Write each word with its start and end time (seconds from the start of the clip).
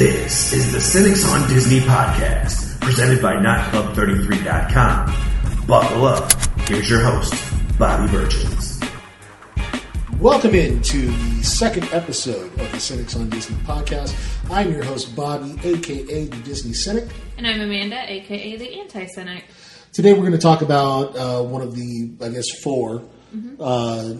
This 0.00 0.54
is 0.54 0.72
the 0.72 0.80
Cynics 0.80 1.30
on 1.30 1.46
Disney 1.46 1.80
podcast, 1.80 2.80
presented 2.80 3.20
by 3.20 3.34
NotClub33.com. 3.34 5.66
Buckle 5.66 6.06
up. 6.06 6.32
Here's 6.60 6.88
your 6.88 7.04
host, 7.04 7.34
Bobby 7.78 8.10
Burchins. 8.10 8.82
Welcome 10.18 10.54
into 10.54 11.10
the 11.10 11.42
second 11.42 11.86
episode 11.92 12.50
of 12.58 12.72
the 12.72 12.80
Cynics 12.80 13.14
on 13.14 13.28
Disney 13.28 13.56
podcast. 13.56 14.14
I'm 14.50 14.72
your 14.72 14.84
host, 14.84 15.14
Bobby, 15.14 15.58
aka 15.62 16.24
the 16.24 16.42
Disney 16.44 16.72
Cynic. 16.72 17.04
And 17.36 17.46
I'm 17.46 17.60
Amanda, 17.60 18.10
aka 18.10 18.56
the 18.56 18.80
Anti 18.80 19.04
Cynic. 19.04 19.44
Today 19.92 20.14
we're 20.14 20.20
going 20.20 20.32
to 20.32 20.38
talk 20.38 20.62
about 20.62 21.14
uh, 21.14 21.42
one 21.42 21.60
of 21.60 21.74
the, 21.74 22.10
I 22.22 22.30
guess, 22.30 22.48
4 22.62 23.02
uh, 23.60 24.14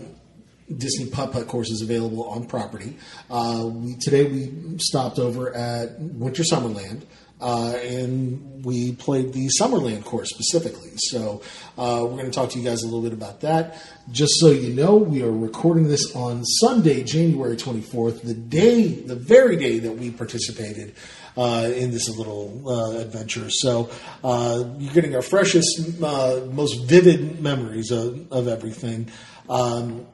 Disney 0.76 1.10
putt 1.10 1.32
putt 1.32 1.48
courses 1.48 1.82
available 1.82 2.24
on 2.24 2.46
property. 2.46 2.96
Uh, 3.30 3.68
we, 3.72 3.96
today 3.96 4.24
we 4.24 4.78
stopped 4.78 5.18
over 5.18 5.54
at 5.54 5.98
Winter 5.98 6.42
Summerland. 6.42 7.02
Uh, 7.42 7.72
and 7.82 8.64
we 8.66 8.92
played 8.92 9.32
the 9.32 9.48
Summerland 9.58 10.04
course 10.04 10.28
specifically. 10.28 10.90
So 10.96 11.40
uh, 11.78 12.00
we're 12.02 12.18
going 12.18 12.26
to 12.26 12.30
talk 12.30 12.50
to 12.50 12.58
you 12.58 12.64
guys 12.64 12.82
a 12.82 12.84
little 12.84 13.00
bit 13.00 13.14
about 13.14 13.40
that. 13.40 13.82
Just 14.10 14.38
so 14.38 14.50
you 14.50 14.74
know, 14.74 14.96
we 14.96 15.22
are 15.22 15.30
recording 15.30 15.88
this 15.88 16.14
on 16.14 16.44
Sunday, 16.44 17.02
January 17.02 17.56
24th, 17.56 18.22
the 18.22 18.34
day, 18.34 18.88
the 18.88 19.16
very 19.16 19.56
day 19.56 19.78
that 19.78 19.92
we 19.92 20.10
participated 20.10 20.94
uh, 21.36 21.70
in 21.74 21.90
this 21.92 22.08
little 22.14 22.68
uh, 22.68 22.98
adventure. 22.98 23.48
So 23.48 23.90
uh, 24.22 24.64
you're 24.76 24.92
getting 24.92 25.14
our 25.14 25.22
freshest, 25.22 26.02
uh, 26.02 26.42
most 26.52 26.84
vivid 26.84 27.40
memories 27.40 27.90
of, 27.90 28.30
of 28.30 28.48
everything. 28.48 29.10
Um, 29.48 30.06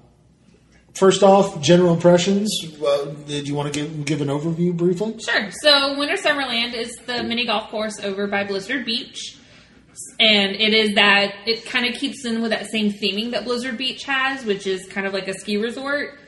first 0.97 1.23
off, 1.23 1.61
general 1.61 1.93
impressions. 1.93 2.51
Did 3.27 3.47
you 3.47 3.55
want 3.55 3.73
to 3.73 3.81
give, 3.81 4.05
give 4.05 4.21
an 4.21 4.29
overview 4.29 4.77
briefly? 4.77 5.19
Sure. 5.19 5.51
So, 5.63 5.99
Winter 5.99 6.17
Summerland 6.17 6.75
is 6.75 6.97
the 7.07 7.23
mini 7.23 7.47
golf 7.47 7.71
course 7.71 8.01
over 8.03 8.27
by 8.27 8.45
Blizzard 8.45 8.85
Beach. 8.85 9.39
And 10.19 10.57
it 10.57 10.75
is 10.75 10.95
that, 10.95 11.35
it 11.47 11.67
kind 11.67 11.87
of 11.87 11.95
keeps 11.95 12.25
in 12.25 12.43
with 12.43 12.51
that 12.51 12.67
same 12.67 12.93
theming 12.93 13.31
that 13.33 13.45
Blizzard 13.45 13.77
Beach 13.79 14.05
has, 14.05 14.45
which 14.45 14.67
is 14.67 14.87
kind 14.87 15.07
of 15.07 15.13
like 15.13 15.29
a 15.29 15.35
ski 15.35 15.57
resort. 15.59 16.19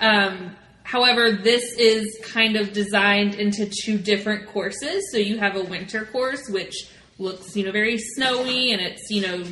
Um, 0.00 0.56
however, 0.82 1.32
this 1.32 1.72
is 1.78 2.18
kind 2.22 2.56
of 2.56 2.72
designed 2.72 3.36
into 3.36 3.70
two 3.82 3.98
different 3.98 4.48
courses. 4.48 5.10
So, 5.12 5.18
you 5.18 5.38
have 5.38 5.56
a 5.56 5.62
winter 5.62 6.04
course, 6.06 6.48
which 6.48 6.88
looks, 7.18 7.56
you 7.56 7.64
know, 7.64 7.72
very 7.72 7.98
snowy 7.98 8.72
and 8.72 8.80
it's, 8.82 9.10
you 9.10 9.22
know, 9.22 9.44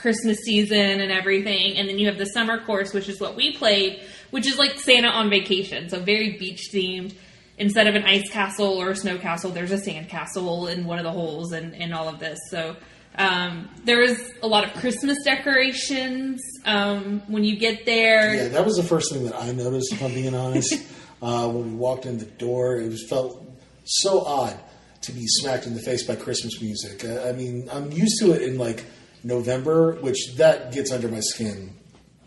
Christmas 0.00 0.38
season 0.38 1.00
and 1.00 1.12
everything. 1.12 1.76
And 1.76 1.88
then 1.88 1.98
you 1.98 2.06
have 2.06 2.18
the 2.18 2.26
summer 2.26 2.64
course, 2.64 2.94
which 2.94 3.08
is 3.08 3.20
what 3.20 3.36
we 3.36 3.56
played, 3.56 4.00
which 4.30 4.46
is 4.46 4.58
like 4.58 4.78
Santa 4.78 5.08
on 5.08 5.30
vacation. 5.30 5.88
So 5.88 6.00
very 6.00 6.36
beach 6.38 6.70
themed. 6.72 7.14
Instead 7.58 7.86
of 7.86 7.94
an 7.94 8.04
ice 8.04 8.30
castle 8.30 8.80
or 8.80 8.90
a 8.90 8.96
snow 8.96 9.18
castle, 9.18 9.50
there's 9.50 9.70
a 9.70 9.76
sand 9.76 10.08
castle 10.08 10.66
in 10.66 10.86
one 10.86 10.98
of 10.98 11.04
the 11.04 11.10
holes 11.10 11.52
and, 11.52 11.74
and 11.74 11.92
all 11.92 12.08
of 12.08 12.18
this. 12.18 12.38
So 12.48 12.74
um, 13.16 13.68
there 13.84 14.00
is 14.00 14.32
a 14.42 14.46
lot 14.46 14.64
of 14.64 14.72
Christmas 14.80 15.18
decorations 15.24 16.40
um, 16.64 17.22
when 17.26 17.44
you 17.44 17.56
get 17.56 17.84
there. 17.84 18.34
Yeah, 18.34 18.48
that 18.48 18.64
was 18.64 18.76
the 18.76 18.82
first 18.82 19.12
thing 19.12 19.24
that 19.24 19.34
I 19.34 19.52
noticed, 19.52 19.92
if 19.92 20.02
I'm 20.02 20.14
being 20.14 20.34
honest. 20.34 20.74
uh, 21.22 21.48
when 21.48 21.72
we 21.72 21.76
walked 21.76 22.06
in 22.06 22.18
the 22.18 22.24
door, 22.24 22.78
it 22.78 22.88
was 22.88 23.06
felt 23.08 23.44
so 23.84 24.24
odd 24.24 24.58
to 25.02 25.12
be 25.12 25.26
smacked 25.26 25.66
in 25.66 25.74
the 25.74 25.80
face 25.80 26.04
by 26.04 26.14
Christmas 26.16 26.60
music. 26.60 27.04
Uh, 27.04 27.28
I 27.28 27.32
mean, 27.32 27.68
I'm 27.72 27.90
used 27.90 28.20
to 28.20 28.32
it 28.32 28.42
in 28.42 28.58
like 28.58 28.84
November, 29.24 29.94
which 29.96 30.36
that 30.36 30.72
gets 30.72 30.92
under 30.92 31.08
my 31.08 31.20
skin, 31.20 31.74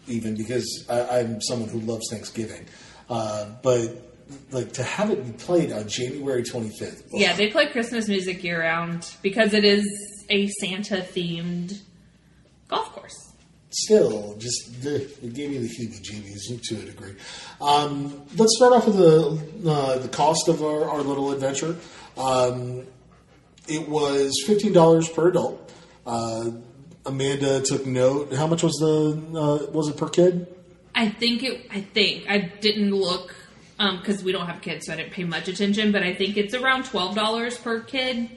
even 0.08 0.36
because 0.36 0.86
I, 0.90 1.20
I'm 1.20 1.42
someone 1.42 1.70
who 1.70 1.80
loves 1.80 2.10
Thanksgiving. 2.10 2.66
Uh, 3.10 3.46
but 3.62 3.90
like 4.52 4.72
to 4.74 4.84
have 4.84 5.10
it 5.12 5.24
be 5.26 5.32
played 5.34 5.72
on 5.72 5.88
January 5.88 6.44
25th. 6.44 7.04
Yeah, 7.12 7.34
they 7.36 7.50
play 7.50 7.68
Christmas 7.68 8.08
music 8.08 8.44
year 8.44 8.62
round 8.62 9.16
because 9.22 9.54
it 9.54 9.64
is 9.64 9.86
a 10.30 10.48
Santa 10.48 10.98
themed 10.98 11.82
golf 12.68 12.92
course. 12.94 13.34
still 13.70 14.36
just 14.38 14.82
the, 14.82 14.96
it 14.96 15.34
gave 15.34 15.50
me 15.52 15.58
the 15.58 15.68
heebie-jeebies 15.68 16.62
to 16.64 16.76
a 16.76 16.86
degree. 16.86 17.16
Um, 17.62 18.22
let's 18.38 18.56
start 18.56 18.74
off 18.74 18.88
with 18.88 18.98
the 18.98 19.70
uh, 19.70 19.98
the 20.00 20.08
cost 20.08 20.48
of 20.48 20.64
our, 20.64 20.90
our 20.90 21.02
little 21.02 21.32
adventure. 21.32 21.76
Um, 22.18 22.84
it 23.68 23.88
was 23.88 24.42
fifteen 24.46 24.74
dollars 24.74 25.08
per 25.10 25.30
adult. 25.30 25.72
Uh, 26.06 26.52
Amanda 27.06 27.62
took 27.62 27.86
note. 27.86 28.34
How 28.34 28.48
much 28.48 28.64
was 28.64 28.74
the 28.76 29.22
uh, 29.38 29.72
was 29.72 29.90
it 29.90 29.98
per 29.98 30.10
kid? 30.10 30.48
I 30.96 31.10
think 31.10 31.44
it. 31.44 31.68
I 31.72 31.82
think 31.82 32.30
I 32.30 32.38
didn't 32.38 32.92
look 32.92 33.36
because 33.78 34.24
we 34.24 34.32
don't 34.32 34.48
have 34.48 34.62
kids, 34.62 34.86
so 34.86 34.94
I 34.94 34.96
didn't 34.96 35.12
pay 35.12 35.24
much 35.24 35.48
attention. 35.48 35.92
But 35.92 36.04
I 36.04 36.14
think 36.14 36.38
it's 36.38 36.54
around 36.54 36.86
twelve 36.86 37.16
dollars 37.16 37.58
per 37.58 37.82
kid. 37.82 38.30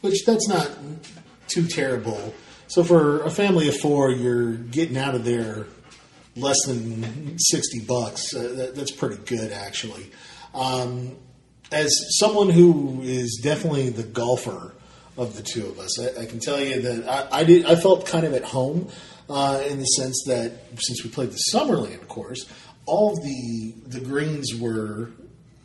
Which 0.00 0.24
that's 0.24 0.48
not 0.48 0.70
too 1.48 1.66
terrible. 1.66 2.34
So 2.68 2.84
for 2.84 3.22
a 3.24 3.30
family 3.30 3.68
of 3.68 3.76
four, 3.76 4.10
you're 4.10 4.52
getting 4.52 4.96
out 4.96 5.14
of 5.14 5.24
there 5.24 5.66
less 6.36 6.64
than 6.66 7.38
sixty 7.38 7.80
bucks. 7.80 8.34
Uh, 8.34 8.52
that, 8.56 8.74
that's 8.74 8.92
pretty 8.92 9.16
good, 9.24 9.52
actually. 9.52 10.10
Um, 10.54 11.16
as 11.70 11.92
someone 12.18 12.48
who 12.48 13.02
is 13.02 13.40
definitely 13.42 13.90
the 13.90 14.02
golfer 14.04 14.74
of 15.18 15.36
the 15.36 15.42
two 15.42 15.66
of 15.66 15.78
us, 15.78 16.00
I, 16.00 16.22
I 16.22 16.26
can 16.26 16.38
tell 16.40 16.60
you 16.60 16.80
that 16.80 17.08
I, 17.08 17.40
I 17.40 17.44
did. 17.44 17.66
I 17.66 17.76
felt 17.76 18.06
kind 18.06 18.24
of 18.24 18.32
at 18.32 18.44
home 18.44 18.88
uh, 19.28 19.62
in 19.68 19.78
the 19.78 19.84
sense 19.84 20.22
that 20.26 20.52
since 20.78 21.04
we 21.04 21.10
played 21.10 21.30
the 21.32 21.40
Summerland 21.52 22.08
course, 22.08 22.46
all 22.86 23.16
the 23.16 23.74
the 23.86 24.00
greens 24.00 24.54
were 24.54 25.10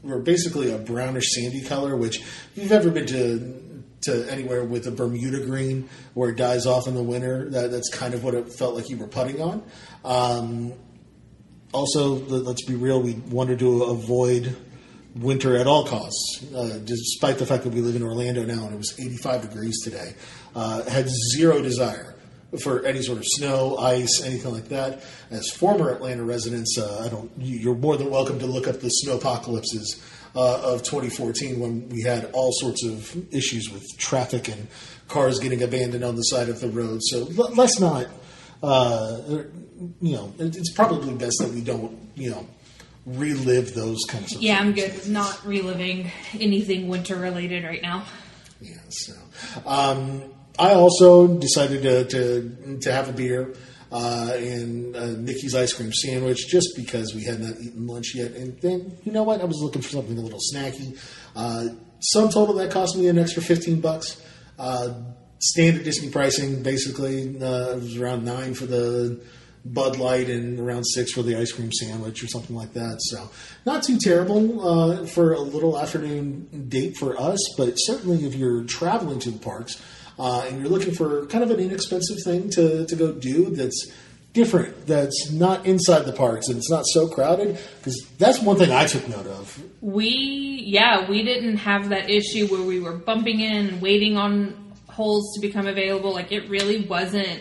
were 0.04 0.20
basically 0.20 0.72
a 0.72 0.78
brownish 0.78 1.32
sandy 1.34 1.62
color. 1.62 1.96
Which, 1.96 2.18
if 2.20 2.52
you've 2.56 2.72
ever 2.72 2.90
been 2.90 3.06
to 3.08 3.62
to 4.02 4.30
anywhere 4.30 4.66
with 4.66 4.86
a 4.88 4.92
Bermuda 4.92 5.46
green 5.46 5.88
where 6.14 6.32
it 6.32 6.36
dies 6.36 6.66
off 6.66 6.88
in 6.88 6.94
the 6.96 7.04
winter, 7.04 7.50
that, 7.52 7.72
that's 7.72 7.90
kind 7.90 8.14
of 8.14 8.22
what 8.22 8.34
it 8.34 8.52
felt 8.52 8.76
like 8.76 8.90
you 8.90 8.98
were 8.98 9.08
putting 9.08 9.42
on. 9.42 9.64
Um, 10.04 10.74
also, 11.74 12.16
let- 12.16 12.44
let's 12.44 12.66
be 12.66 12.76
real, 12.76 13.02
we 13.02 13.14
wanted 13.14 13.60
to 13.60 13.84
avoid 13.84 14.58
winter 15.16 15.58
at 15.58 15.68
all 15.68 15.86
costs, 15.86 16.44
uh, 16.56 16.80
despite 16.86 17.38
the 17.38 17.46
fact 17.46 17.64
that 17.64 17.74
we 17.74 17.82
live 17.82 17.96
in 17.96 18.04
Orlando 18.04 18.44
now 18.44 18.66
and 18.66 18.74
it 18.74 18.78
was 18.78 19.00
85 19.00 19.42
degrees 19.50 19.80
today. 19.84 20.16
Uh, 20.56 20.84
had 20.90 21.08
zero 21.36 21.62
desire 21.62 22.16
for 22.64 22.84
any 22.86 23.02
sort 23.02 23.18
of 23.18 23.24
snow, 23.26 23.78
ice, 23.78 24.22
anything 24.24 24.54
like 24.54 24.70
that. 24.70 25.04
As 25.32 25.50
former 25.50 25.90
Atlanta 25.92 26.24
residents, 26.24 26.78
uh, 26.78 27.02
I 27.04 27.10
don't. 27.10 27.32
you- 27.38 27.58
You're 27.58 27.76
more 27.76 27.98
than 27.98 28.10
welcome 28.12 28.38
to 28.40 28.46
look 28.46 28.68
up 28.68 28.80
the 28.80 28.90
snow 28.90 29.18
apocalypses 29.18 30.00
uh, 30.36 30.62
of 30.62 30.84
2014 30.84 31.60
when 31.60 31.90
we 31.90 32.02
had 32.04 32.26
all 32.34 32.52
sorts 32.54 32.84
of 32.86 33.16
issues 33.34 33.70
with 33.72 33.84
traffic 33.98 34.48
and 34.50 34.68
cars 35.08 35.40
getting 35.40 35.62
abandoned 35.64 36.04
on 36.04 36.16
the 36.16 36.22
side 36.24 36.50
of 36.50 36.60
the 36.60 36.70
road. 36.70 37.00
So 37.04 37.24
let's 37.56 37.80
not. 37.80 38.08
Uh, 38.62 39.18
you 40.02 40.14
know, 40.16 40.34
it's 40.40 40.72
probably 40.74 41.14
best 41.16 41.38
that 41.40 41.50
we 41.52 41.62
don't. 41.62 41.98
You 42.16 42.32
know. 42.32 42.48
Relive 43.06 43.74
those 43.74 44.00
kinds 44.08 44.34
of 44.36 44.42
Yeah, 44.42 44.60
I'm 44.60 44.72
good. 44.74 44.94
with 44.94 45.10
Not 45.10 45.46
reliving 45.46 46.10
anything 46.40 46.88
winter 46.88 47.18
related 47.18 47.66
right 47.66 47.82
now. 47.82 48.06
Yeah, 48.62 48.78
so 48.88 49.14
um, 49.66 50.24
I 50.58 50.74
also 50.74 51.28
decided 51.28 51.82
to 51.84 52.06
to, 52.06 52.78
to 52.80 52.92
have 52.94 53.10
a 53.10 53.14
beer 53.14 53.54
uh, 53.92 54.32
and 54.38 54.96
uh, 54.96 55.08
Mickey's 55.18 55.54
ice 55.54 55.74
cream 55.74 55.92
sandwich 55.92 56.48
just 56.48 56.78
because 56.78 57.14
we 57.14 57.26
had 57.26 57.42
not 57.42 57.60
eaten 57.60 57.86
lunch 57.88 58.16
yet. 58.16 58.32
And 58.32 58.58
then 58.62 58.98
you 59.04 59.12
know 59.12 59.24
what? 59.24 59.42
I 59.42 59.46
was 59.46 59.58
looking 59.62 59.82
for 59.82 59.90
something 59.90 60.18
a 60.18 60.22
little 60.22 60.40
snacky. 60.54 60.98
Uh, 61.36 61.76
sum 62.00 62.30
total 62.30 62.56
that 62.56 62.72
cost 62.72 62.96
me 62.96 63.10
an 63.10 63.18
extra 63.20 63.42
fifteen 63.42 63.82
bucks. 63.82 64.22
Uh, 64.58 64.94
standard 65.40 65.84
Disney 65.84 66.10
pricing, 66.10 66.64
basically, 66.64 67.38
uh, 67.42 67.72
it 67.72 67.82
was 67.82 67.98
around 67.98 68.24
nine 68.24 68.54
for 68.54 68.66
the 68.66 69.20
Bud 69.66 69.98
Light 69.98 70.30
and 70.30 70.60
around 70.60 70.84
six 70.84 71.14
for 71.14 71.22
the 71.22 71.38
ice 71.38 71.52
cream 71.52 71.72
sandwich 71.72 72.24
or 72.24 72.28
something 72.28 72.56
like 72.56 72.74
that. 72.74 72.98
So 73.00 73.30
not 73.66 73.84
too 73.84 73.98
terrible 73.98 74.68
uh, 74.68 75.06
for 75.06 75.34
a 75.34 75.40
little 75.40 75.80
afternoon 75.80 76.68
date 76.68 76.98
for 76.98 77.20
us, 77.20 77.40
but 77.58 77.76
certainly 77.76 78.26
if 78.26 78.36
you're 78.36 78.64
traveling 78.66 79.20
to 79.20 79.32
the 79.32 79.40
parks 79.40 79.82
uh, 80.20 80.46
and 80.48 80.60
you're 80.60 80.70
looking 80.70 80.94
for 80.94 81.26
kind 81.28 81.44
of 81.44 81.52
an 81.52 81.60
inexpensive 81.60 82.18
thing 82.24 82.50
to, 82.52 82.86
to 82.86 82.96
go 82.96 83.14
do 83.14 83.52
that's 83.52 83.90
different, 84.34 84.86
that's 84.86 85.32
not 85.32 85.66
inside 85.66 86.02
the 86.02 86.12
parks 86.14 86.50
and 86.50 86.58
it's 86.58 86.70
not 86.70 86.86
so 86.88 87.08
crowded, 87.08 87.58
because 87.78 88.06
that's 88.18 88.42
one 88.42 88.58
thing 88.58 88.72
I 88.72 88.86
took 88.86 89.08
note 89.08 89.28
of. 89.28 89.64
We, 89.80 90.62
yeah, 90.66 91.10
we 91.10 91.24
didn't 91.24 91.58
have 91.58 91.90
that 91.90 92.10
issue 92.10 92.48
where 92.48 92.64
we 92.64 92.80
were 92.80 92.98
bumping 92.98 93.40
in 93.40 93.68
and 93.68 93.82
waiting 93.82 94.18
on 94.18 94.74
holes 94.88 95.34
to 95.36 95.42
become 95.42 95.68
available. 95.68 96.12
Like 96.14 96.32
it 96.32 96.50
really 96.50 96.82
wasn't. 96.86 97.40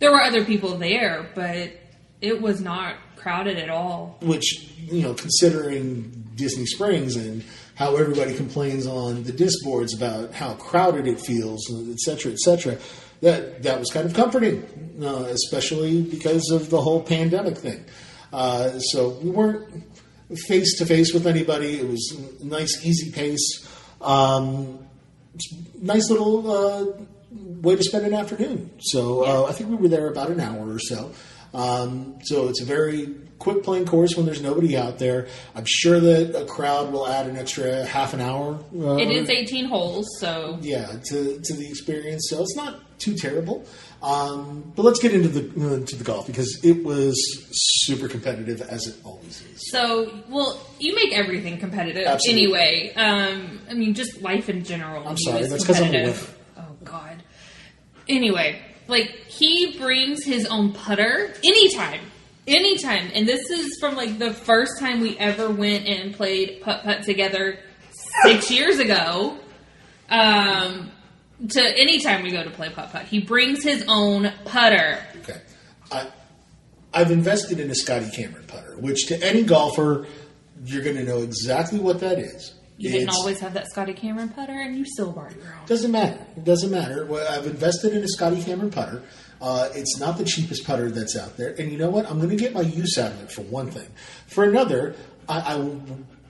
There 0.00 0.10
were 0.10 0.20
other 0.20 0.44
people 0.44 0.76
there, 0.78 1.30
but 1.34 1.72
it 2.20 2.40
was 2.42 2.60
not 2.60 2.96
crowded 3.16 3.58
at 3.58 3.68
all. 3.68 4.18
which 4.22 4.72
you 4.78 5.02
know, 5.02 5.14
considering 5.14 6.26
Disney 6.34 6.66
Springs 6.66 7.16
and 7.16 7.44
how 7.74 7.96
everybody 7.96 8.34
complains 8.34 8.86
on 8.86 9.22
the 9.24 9.32
DIS 9.32 9.62
boards 9.62 9.94
about 9.94 10.32
how 10.32 10.54
crowded 10.54 11.06
it 11.06 11.20
feels, 11.20 11.70
et 11.90 11.98
cetera, 11.98 12.32
et 12.32 12.38
cetera, 12.38 12.78
that 13.20 13.62
that 13.62 13.78
was 13.78 13.90
kind 13.90 14.06
of 14.06 14.14
comforting, 14.14 14.64
uh, 15.02 15.24
especially 15.30 16.02
because 16.02 16.50
of 16.50 16.70
the 16.70 16.80
whole 16.80 17.02
pandemic 17.02 17.56
thing. 17.58 17.84
Uh, 18.32 18.78
so 18.78 19.10
we 19.22 19.30
weren't 19.30 19.84
face 20.46 20.78
to 20.78 20.86
face 20.86 21.12
with 21.12 21.26
anybody. 21.26 21.78
It 21.78 21.88
was 21.88 22.16
nice, 22.42 22.84
easy 22.84 23.10
pace. 23.12 23.66
Um, 24.00 24.78
nice 25.80 26.08
little 26.08 26.50
uh, 26.50 26.86
way 27.30 27.76
to 27.76 27.82
spend 27.82 28.06
an 28.06 28.14
afternoon. 28.14 28.70
So 28.80 29.24
uh, 29.24 29.48
I 29.48 29.52
think 29.52 29.70
we 29.70 29.76
were 29.76 29.88
there 29.88 30.08
about 30.08 30.30
an 30.30 30.40
hour 30.40 30.68
or 30.72 30.78
so. 30.78 31.12
Um, 31.52 32.18
so 32.22 32.48
it's 32.48 32.60
a 32.60 32.64
very 32.64 33.08
quick 33.40 33.64
playing 33.64 33.86
course 33.86 34.16
when 34.16 34.24
there's 34.26 34.40
nobody 34.42 34.76
out 34.76 34.98
there. 34.98 35.26
I'm 35.54 35.64
sure 35.66 35.98
that 35.98 36.40
a 36.40 36.44
crowd 36.44 36.92
will 36.92 37.08
add 37.08 37.26
an 37.26 37.36
extra 37.36 37.84
half 37.84 38.14
an 38.14 38.20
hour. 38.20 38.54
Uh, 38.76 38.96
It 38.96 39.10
is 39.10 39.28
18 39.28 39.64
holes, 39.64 40.06
so 40.20 40.58
yeah, 40.62 40.86
to, 41.06 41.40
to 41.42 41.54
the 41.54 41.66
experience. 41.68 42.28
So 42.30 42.42
it's 42.42 42.54
not 42.54 42.80
too 43.00 43.16
terrible. 43.16 43.64
Um, 44.02 44.72
but 44.76 44.84
let's 44.84 45.00
get 45.00 45.12
into 45.12 45.28
the 45.28 45.40
uh, 45.82 45.86
to 45.86 45.96
the 45.96 46.04
golf 46.04 46.26
because 46.26 46.58
it 46.64 46.84
was 46.84 47.14
super 47.50 48.08
competitive 48.08 48.62
as 48.62 48.86
it 48.86 48.96
always 49.04 49.42
is. 49.42 49.70
so 49.70 50.10
well. 50.28 50.58
You 50.78 50.94
make 50.94 51.12
everything 51.12 51.58
competitive 51.58 52.06
Absolutely. 52.06 52.44
anyway. 52.44 52.92
Um, 52.96 53.60
I 53.68 53.74
mean, 53.74 53.92
just 53.94 54.22
life 54.22 54.48
in 54.48 54.64
general. 54.64 55.06
I'm 55.06 55.18
sorry, 55.18 55.46
that's 55.46 55.66
'cause 55.66 55.80
I'm 55.80 55.94
a. 55.94 56.14
God. 56.84 57.22
Anyway, 58.08 58.60
like 58.88 59.10
he 59.26 59.78
brings 59.78 60.24
his 60.24 60.46
own 60.46 60.72
putter 60.72 61.32
anytime, 61.44 62.00
anytime, 62.46 63.10
and 63.14 63.26
this 63.28 63.50
is 63.50 63.78
from 63.80 63.96
like 63.96 64.18
the 64.18 64.32
first 64.32 64.78
time 64.78 65.00
we 65.00 65.16
ever 65.18 65.50
went 65.50 65.86
and 65.86 66.14
played 66.14 66.60
putt 66.62 66.82
putt 66.82 67.02
together 67.02 67.58
six 68.22 68.50
years 68.50 68.78
ago. 68.78 69.38
Um, 70.08 70.90
to 71.48 71.62
anytime 71.62 72.22
we 72.22 72.30
go 72.30 72.42
to 72.42 72.50
play 72.50 72.68
putt 72.68 72.90
putt, 72.92 73.06
he 73.06 73.20
brings 73.20 73.62
his 73.62 73.84
own 73.88 74.32
putter. 74.44 74.98
Okay, 75.20 75.40
I 75.92 76.08
I've 76.92 77.10
invested 77.10 77.60
in 77.60 77.70
a 77.70 77.74
Scotty 77.74 78.10
Cameron 78.10 78.44
putter, 78.46 78.76
which 78.78 79.06
to 79.06 79.22
any 79.22 79.44
golfer 79.44 80.06
you're 80.64 80.82
going 80.82 80.96
to 80.96 81.04
know 81.04 81.22
exactly 81.22 81.78
what 81.78 82.00
that 82.00 82.18
is. 82.18 82.54
You 82.80 82.90
didn't 82.90 83.10
always 83.10 83.38
have 83.40 83.54
that 83.54 83.68
Scotty 83.70 83.92
Cameron 83.92 84.30
putter, 84.30 84.52
and 84.52 84.76
you 84.76 84.84
still 84.86 85.12
borrow 85.12 85.28
your 85.30 85.54
own. 85.54 85.66
Doesn't 85.66 85.90
matter. 85.92 86.18
It 86.36 86.44
doesn't 86.44 86.70
matter. 86.70 87.04
Well, 87.04 87.26
I've 87.30 87.46
invested 87.46 87.92
in 87.94 88.02
a 88.02 88.08
Scotty 88.08 88.42
Cameron 88.42 88.70
putter. 88.70 89.02
Uh, 89.40 89.68
it's 89.74 89.98
not 89.98 90.16
the 90.18 90.24
cheapest 90.24 90.66
putter 90.66 90.90
that's 90.90 91.16
out 91.16 91.36
there, 91.36 91.54
and 91.58 91.70
you 91.70 91.78
know 91.78 91.90
what? 91.90 92.06
I'm 92.10 92.18
going 92.18 92.30
to 92.30 92.36
get 92.36 92.52
my 92.54 92.62
use 92.62 92.96
out 92.98 93.12
of 93.12 93.22
it 93.22 93.30
for 93.32 93.42
one 93.42 93.70
thing. 93.70 93.86
For 94.28 94.44
another, 94.44 94.94
I, 95.28 95.38
I 95.56 95.76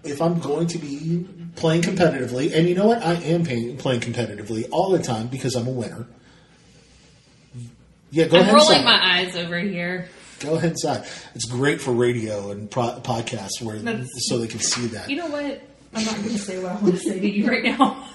if 0.02 0.20
I'm 0.20 0.40
going 0.40 0.66
to 0.68 0.78
be 0.78 1.26
playing 1.56 1.82
competitively, 1.82 2.52
and 2.54 2.68
you 2.68 2.74
know 2.74 2.86
what? 2.86 3.02
I 3.02 3.14
am 3.14 3.44
paying, 3.44 3.76
playing 3.76 4.00
competitively 4.00 4.68
all 4.72 4.90
the 4.90 5.02
time 5.02 5.28
because 5.28 5.54
I'm 5.54 5.66
a 5.68 5.70
winner. 5.72 6.06
Yeah, 8.10 8.26
go 8.26 8.36
I'm 8.38 8.42
ahead. 8.42 8.54
rolling 8.54 8.68
sign. 8.76 8.84
my 8.84 9.18
eyes 9.18 9.36
over 9.36 9.58
here. 9.60 10.08
Go 10.40 10.54
ahead 10.54 10.70
and 10.70 10.80
sign. 10.80 11.02
It's 11.34 11.44
great 11.46 11.80
for 11.80 11.92
radio 11.92 12.50
and 12.50 12.68
pro- 12.70 12.98
podcasts 13.04 13.60
where 13.62 13.76
That's- 13.78 14.08
so 14.28 14.38
they 14.38 14.48
can 14.48 14.58
see 14.60 14.86
that. 14.88 15.08
You 15.10 15.16
know 15.16 15.28
what? 15.28 15.62
I'm 15.94 16.04
not 16.04 16.16
going 16.16 16.28
to 16.30 16.38
say 16.38 16.62
what 16.62 16.72
I 16.72 16.74
want 16.76 16.94
to 16.94 17.00
say 17.00 17.18
to 17.20 17.28
you 17.30 17.48
right 17.48 17.64
now. 17.64 18.06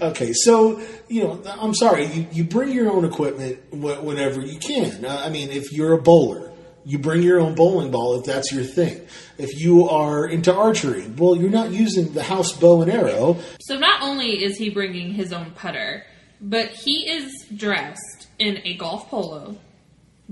Okay, 0.00 0.32
so 0.32 0.80
you 1.08 1.24
know, 1.24 1.42
I'm 1.46 1.74
sorry. 1.74 2.06
You, 2.06 2.26
you 2.32 2.44
bring 2.44 2.72
your 2.72 2.90
own 2.90 3.04
equipment 3.04 3.58
wh- 3.70 4.02
whenever 4.02 4.40
you 4.40 4.58
can. 4.58 5.04
Uh, 5.04 5.22
I 5.22 5.28
mean, 5.28 5.50
if 5.50 5.70
you're 5.70 5.92
a 5.92 6.00
bowler, 6.00 6.50
you 6.86 6.98
bring 6.98 7.22
your 7.22 7.40
own 7.40 7.54
bowling 7.54 7.90
ball 7.90 8.18
if 8.18 8.24
that's 8.24 8.50
your 8.52 8.64
thing. 8.64 9.02
If 9.36 9.60
you 9.60 9.88
are 9.88 10.26
into 10.26 10.54
archery, 10.54 11.06
well, 11.18 11.36
you're 11.36 11.50
not 11.50 11.70
using 11.72 12.14
the 12.14 12.22
house 12.22 12.52
bow 12.52 12.80
and 12.82 12.90
arrow. 12.90 13.36
So 13.60 13.78
not 13.78 14.02
only 14.02 14.42
is 14.42 14.56
he 14.56 14.70
bringing 14.70 15.12
his 15.12 15.30
own 15.32 15.50
putter, 15.50 16.04
but 16.40 16.68
he 16.70 17.08
is 17.10 17.30
dressed 17.54 18.28
in 18.38 18.60
a 18.64 18.76
golf 18.76 19.10
polo, 19.10 19.58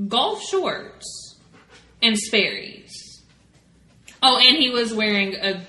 golf 0.08 0.42
shorts, 0.42 1.36
and 2.00 2.16
Sperry's. 2.18 2.81
Oh, 4.22 4.38
and 4.38 4.56
he 4.56 4.70
was 4.70 4.94
wearing 4.94 5.34
a. 5.36 5.62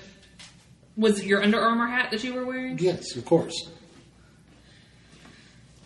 Was 0.96 1.18
it 1.18 1.26
your 1.26 1.42
Under 1.42 1.60
Armour 1.60 1.88
hat 1.88 2.10
that 2.12 2.22
you 2.22 2.34
were 2.34 2.46
wearing? 2.46 2.78
Yes, 2.78 3.16
of 3.16 3.24
course. 3.24 3.68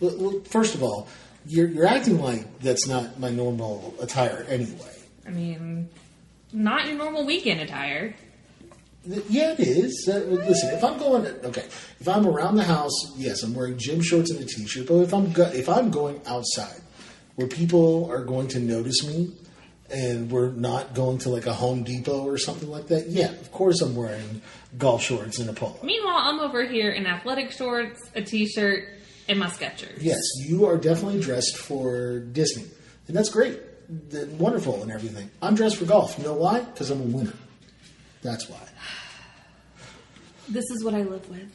Well, 0.01 0.17
well, 0.19 0.41
first 0.45 0.75
of 0.75 0.83
all, 0.83 1.09
you're, 1.47 1.67
you're 1.69 1.87
acting 1.87 2.21
like 2.21 2.61
that's 2.61 2.87
not 2.87 3.19
my 3.19 3.31
normal 3.31 3.95
attire 4.01 4.45
anyway. 4.49 4.95
I 5.27 5.31
mean, 5.31 5.89
not 6.53 6.87
your 6.87 6.97
normal 6.97 7.25
weekend 7.25 7.61
attire. 7.61 8.15
Yeah, 9.05 9.53
it 9.53 9.61
is. 9.61 10.07
Uh, 10.13 10.19
listen, 10.19 10.75
if 10.75 10.85
I'm 10.85 10.99
going, 10.99 11.25
okay, 11.27 11.63
if 12.01 12.07
I'm 12.09 12.27
around 12.27 12.57
the 12.57 12.65
house, 12.65 12.93
yes, 13.17 13.43
I'm 13.43 13.55
wearing 13.55 13.79
gym 13.79 14.03
shorts 14.03 14.31
and 14.31 14.41
a 14.41 14.45
t-shirt. 14.45 14.87
But 14.87 14.97
if 14.97 15.15
I'm 15.15 15.33
go- 15.33 15.51
if 15.55 15.69
I'm 15.69 15.91
going 15.91 16.21
outside, 16.27 16.81
where 17.37 17.49
people 17.49 18.11
are 18.11 18.25
going 18.25 18.49
to 18.49 18.59
notice 18.61 19.07
me, 19.07 19.33
and 19.91 20.31
we're 20.31 20.51
not 20.51 20.95
going 20.95 21.19
to 21.19 21.31
like 21.31 21.47
a 21.47 21.53
Home 21.53 21.83
Depot 21.83 22.25
or 22.25 22.39
something 22.39 22.71
like 22.71 22.89
that, 22.89 23.09
yeah, 23.09 23.31
of 23.31 23.51
course 23.53 23.81
I'm 23.81 23.95
wearing 23.97 24.43
golf 24.77 25.03
shorts 25.03 25.39
and 25.39 25.49
a 25.49 25.53
polo. 25.53 25.79
Meanwhile, 25.83 26.19
I'm 26.19 26.41
over 26.41 26.65
here 26.65 26.91
in 26.91 27.07
athletic 27.07 27.51
shorts, 27.53 27.99
a 28.15 28.23
t-shirt, 28.23 28.89
and 29.29 29.39
my 29.39 29.47
Skechers. 29.47 29.99
Yes, 30.01 30.21
you 30.47 30.67
are 30.67 30.77
definitely 30.77 31.21
dressed 31.21 31.57
for 31.57 32.21
Disney, 32.21 32.65
and 33.07 33.17
that's 33.17 33.31
great, 33.31 33.61
Th- 34.11 34.29
wonderful, 34.29 34.83
and 34.83 34.93
everything. 34.93 35.31
I'm 35.41 35.55
dressed 35.55 35.77
for 35.77 35.87
golf. 35.87 36.19
You 36.19 36.25
know 36.25 36.35
why? 36.35 36.61
Because 36.61 36.91
I'm 36.91 37.01
a 37.01 37.05
winner. 37.05 37.33
That's 38.23 38.49
why. 38.49 38.61
This 40.49 40.65
is 40.71 40.85
what 40.85 40.95
I 40.95 41.03
live 41.03 41.29
with. 41.31 41.51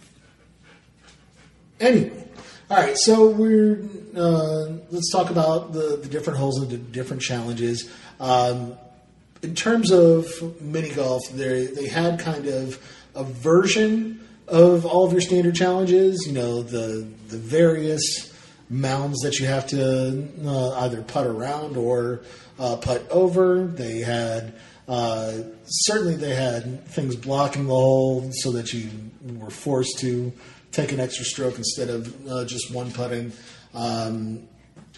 Anyway, 1.80 2.28
all 2.74 2.80
right. 2.80 2.98
So 2.98 3.30
we're 3.30 3.88
uh, 4.16 4.66
let's 4.90 5.12
talk 5.12 5.30
about 5.30 5.74
the, 5.74 6.00
the 6.02 6.10
different 6.10 6.40
holes 6.40 6.60
and 6.60 6.72
the 6.72 6.78
different 6.78 7.22
challenges. 7.22 7.88
Um, 8.20 8.76
in 9.44 9.54
terms 9.54 9.92
of 9.92 10.60
mini 10.60 10.90
golf, 10.90 11.22
they 11.30 11.68
they 11.68 11.88
had 11.88 12.20
kind 12.20 12.48
of 12.48 12.84
a 13.14 13.24
version 13.24 14.28
of 14.48 14.88
all 14.88 15.06
of 15.06 15.12
your 15.12 15.22
standard 15.22 15.54
challenges. 15.54 16.26
You 16.26 16.34
know, 16.34 16.64
the 16.64 17.08
the 17.28 17.38
various 17.38 18.34
mounds 18.72 19.20
that 19.20 19.40
you 19.40 19.46
have 19.46 19.68
to 19.68 20.28
uh, 20.44 20.80
either 20.80 21.04
putt 21.04 21.28
around 21.28 21.78
or 21.78 22.22
uh, 22.58 22.78
putt 22.78 23.08
over. 23.12 23.68
They 23.68 24.00
had 24.00 24.56
uh, 24.88 25.34
certainly 25.66 26.16
they 26.16 26.34
had 26.34 26.88
things 26.88 27.16
blocking 27.16 27.68
the 27.68 27.76
hole 27.76 28.32
so 28.32 28.54
that 28.54 28.74
you 28.74 28.90
were 29.38 29.52
forced 29.52 30.00
to 30.00 30.34
take 30.74 30.92
an 30.92 31.00
extra 31.00 31.24
stroke 31.24 31.58
instead 31.58 31.90
of 31.90 32.28
uh, 32.30 32.46
just 32.46 32.74
one 32.74 32.92
putting. 32.92 33.32
Um, 33.74 34.48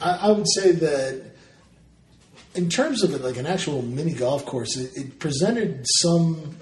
I, 0.02 0.30
I 0.30 0.32
would 0.32 0.48
say 0.50 0.72
that 0.72 1.32
in 2.56 2.70
terms 2.70 3.04
of 3.04 3.14
it, 3.14 3.22
like 3.22 3.38
an 3.38 3.46
actual 3.46 3.82
mini 3.82 4.14
golf 4.14 4.46
course, 4.46 4.78
it, 4.78 4.92
it 4.96 5.20
presented 5.20 5.86
some 6.02 6.58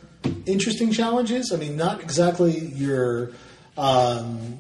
interesting 0.46 0.92
challenges. 0.92 1.52
I 1.54 1.58
mean, 1.58 1.78
not 1.78 2.02
exactly 2.02 2.58
your 2.58 3.32
um, 3.78 4.60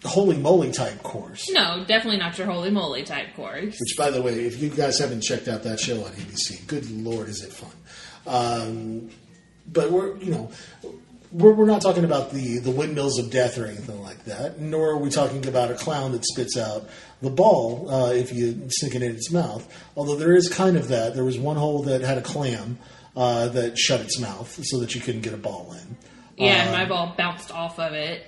Holey 0.00 0.40
Moley 0.40 0.72
type 0.72 1.02
course. 1.02 1.46
No, 1.50 1.84
definitely 1.86 2.18
not 2.18 2.36
your 2.38 2.46
Holey 2.46 2.72
Moley 2.72 3.04
type 3.04 3.34
course. 3.36 3.76
Which, 3.78 3.96
by 3.96 4.10
the 4.10 4.22
way, 4.22 4.44
if 4.44 4.60
you 4.60 4.70
guys 4.70 4.98
haven't 4.98 5.22
checked 5.22 5.48
out 5.48 5.62
that 5.64 5.78
show 5.78 6.02
on 6.04 6.10
ABC, 6.12 6.66
good 6.66 6.90
lord, 6.90 7.28
is 7.28 7.42
it 7.42 7.52
fun! 7.52 7.70
Um, 8.26 9.10
but 9.66 9.90
we're 9.90 10.16
you 10.18 10.30
know 10.30 10.50
we're, 11.34 11.52
we're 11.52 11.66
not 11.66 11.82
talking 11.82 12.04
about 12.04 12.30
the 12.30 12.58
the 12.58 12.70
windmills 12.70 13.18
of 13.18 13.30
death 13.30 13.58
or 13.58 13.66
anything 13.66 14.00
like 14.00 14.24
that, 14.24 14.60
nor 14.60 14.90
are 14.90 14.98
we 14.98 15.10
talking 15.10 15.46
about 15.46 15.70
a 15.70 15.74
clown 15.74 16.12
that 16.12 16.24
spits 16.24 16.56
out 16.56 16.88
the 17.20 17.30
ball 17.30 17.90
uh, 17.90 18.12
if 18.12 18.32
you 18.32 18.68
stick 18.68 18.94
it 18.94 19.02
in 19.02 19.14
its 19.14 19.30
mouth. 19.32 19.66
Although 19.96 20.16
there 20.16 20.34
is 20.34 20.48
kind 20.48 20.76
of 20.76 20.88
that. 20.88 21.14
There 21.14 21.24
was 21.24 21.38
one 21.38 21.56
hole 21.56 21.82
that 21.82 22.02
had 22.02 22.18
a 22.18 22.22
clam 22.22 22.78
uh, 23.16 23.48
that 23.48 23.76
shut 23.76 24.00
its 24.00 24.18
mouth 24.20 24.58
so 24.64 24.78
that 24.78 24.94
you 24.94 25.00
couldn't 25.00 25.22
get 25.22 25.34
a 25.34 25.38
ball 25.38 25.74
in. 25.80 25.96
Yeah, 26.36 26.64
and 26.64 26.72
my 26.72 26.84
ball 26.84 27.14
bounced 27.16 27.52
off 27.52 27.78
of 27.78 27.92
it. 27.92 28.26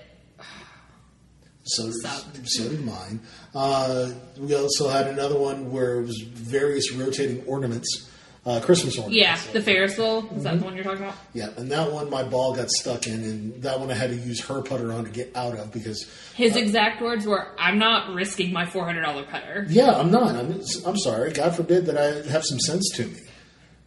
So, 1.65 1.91
Sucked. 1.91 2.49
so 2.49 2.69
did 2.69 2.85
mine. 2.85 3.21
Uh, 3.53 4.13
we 4.39 4.55
also 4.55 4.89
had 4.89 5.09
another 5.09 5.37
one 5.37 5.73
where 5.73 5.99
it 5.99 6.07
was 6.07 6.21
various 6.23 6.93
rotating 6.93 7.45
ornaments, 7.47 8.09
uh, 8.47 8.61
Christmas 8.61 8.97
ornaments. 8.97 9.19
Yeah, 9.47 9.53
the 9.53 9.61
Ferris 9.61 9.99
wheel. 9.99 10.19
Is 10.19 10.25
Mm-hmm. 10.25 10.43
that 10.45 10.59
the 10.61 10.65
one 10.65 10.75
you're 10.76 10.85
talking 10.85 11.03
about? 11.03 11.17
Yeah, 11.35 11.50
and 11.57 11.71
that 11.73 11.91
one 11.93 12.09
my 12.09 12.23
ball 12.23 12.55
got 12.55 12.71
stuck 12.71 13.07
in, 13.07 13.15
and 13.25 13.62
that 13.62 13.79
one 13.81 13.91
I 13.91 13.95
had 13.95 14.11
to 14.11 14.17
use 14.17 14.41
her 14.47 14.62
putter 14.62 14.93
on 14.93 15.05
to 15.05 15.11
get 15.11 15.37
out 15.37 15.59
of 15.59 15.73
because, 15.73 16.07
His 16.35 16.55
exact 16.57 17.03
words 17.03 17.26
were, 17.26 17.49
"I'm 17.59 17.79
not 17.79 18.15
risking 18.15 18.53
my 18.53 18.65
four 18.65 18.85
hundred 18.85 19.03
dollar 19.03 19.25
putter." 19.25 19.67
yeah, 19.69 19.93
I'm 19.99 20.11
not. 20.11 20.35
I'm, 20.37 20.61
I'm 20.87 20.97
sorry. 20.97 21.33
God 21.33 21.55
forbid 21.57 21.87
that 21.87 21.99
I 21.99 22.29
have 22.31 22.45
some 22.45 22.61
sense 22.61 22.88
to 22.95 23.07
me. 23.07 23.21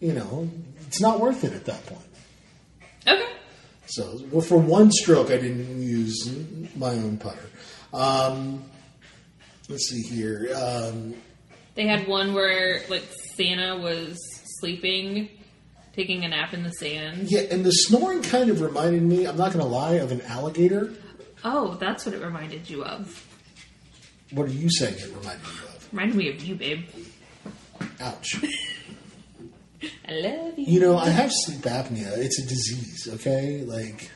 You 0.01 0.13
know, 0.13 0.49
it's 0.87 0.99
not 1.01 1.19
worth 1.19 1.43
it 1.43 1.53
at 1.53 1.65
that 1.65 1.85
point. 1.85 2.01
Okay. 3.07 3.25
So, 3.87 4.19
well, 4.31 4.41
for 4.41 4.57
one 4.57 4.91
stroke, 4.91 5.27
I 5.31 5.37
didn't 5.37 5.81
use 5.81 6.31
my 6.75 6.89
own 6.91 7.17
putter. 7.17 7.49
Um, 7.93 8.63
let's 9.67 9.89
see 9.89 10.01
here. 10.01 10.51
Um, 10.55 11.15
They 11.75 11.87
had 11.87 12.07
one 12.07 12.33
where 12.33 12.81
like 12.89 13.03
Santa 13.35 13.77
was 13.77 14.17
sleeping, 14.59 15.29
taking 15.93 16.23
a 16.25 16.27
nap 16.29 16.53
in 16.53 16.63
the 16.63 16.71
sand. 16.71 17.29
yeah, 17.31 17.41
and 17.51 17.65
the 17.65 17.71
snoring 17.71 18.21
kind 18.21 18.49
of 18.49 18.61
reminded 18.61 19.03
me. 19.03 19.25
I'm 19.25 19.37
not 19.37 19.53
going 19.53 19.63
to 19.63 19.69
lie, 19.71 19.93
of 19.95 20.11
an 20.11 20.21
alligator. 20.21 20.93
Oh, 21.43 21.75
that's 21.75 22.05
what 22.05 22.13
it 22.15 22.21
reminded 22.21 22.69
you 22.69 22.83
of. 22.83 23.25
What 24.31 24.47
are 24.47 24.53
you 24.53 24.69
saying? 24.69 24.95
It 24.95 25.07
reminded 25.15 25.43
me 25.43 25.53
of? 25.63 25.87
Reminded 25.91 26.15
me 26.17 26.29
of 26.29 26.43
you, 26.43 26.55
babe. 26.55 26.85
Ouch. 27.99 28.43
I 30.07 30.11
love 30.11 30.59
you. 30.59 30.65
You 30.65 30.79
know, 30.81 30.97
I 30.97 31.09
have 31.09 31.31
sleep 31.31 31.61
apnea. 31.61 32.17
It's 32.17 32.39
a 32.39 32.45
disease, 32.45 33.07
okay? 33.13 33.61
Like, 33.63 34.11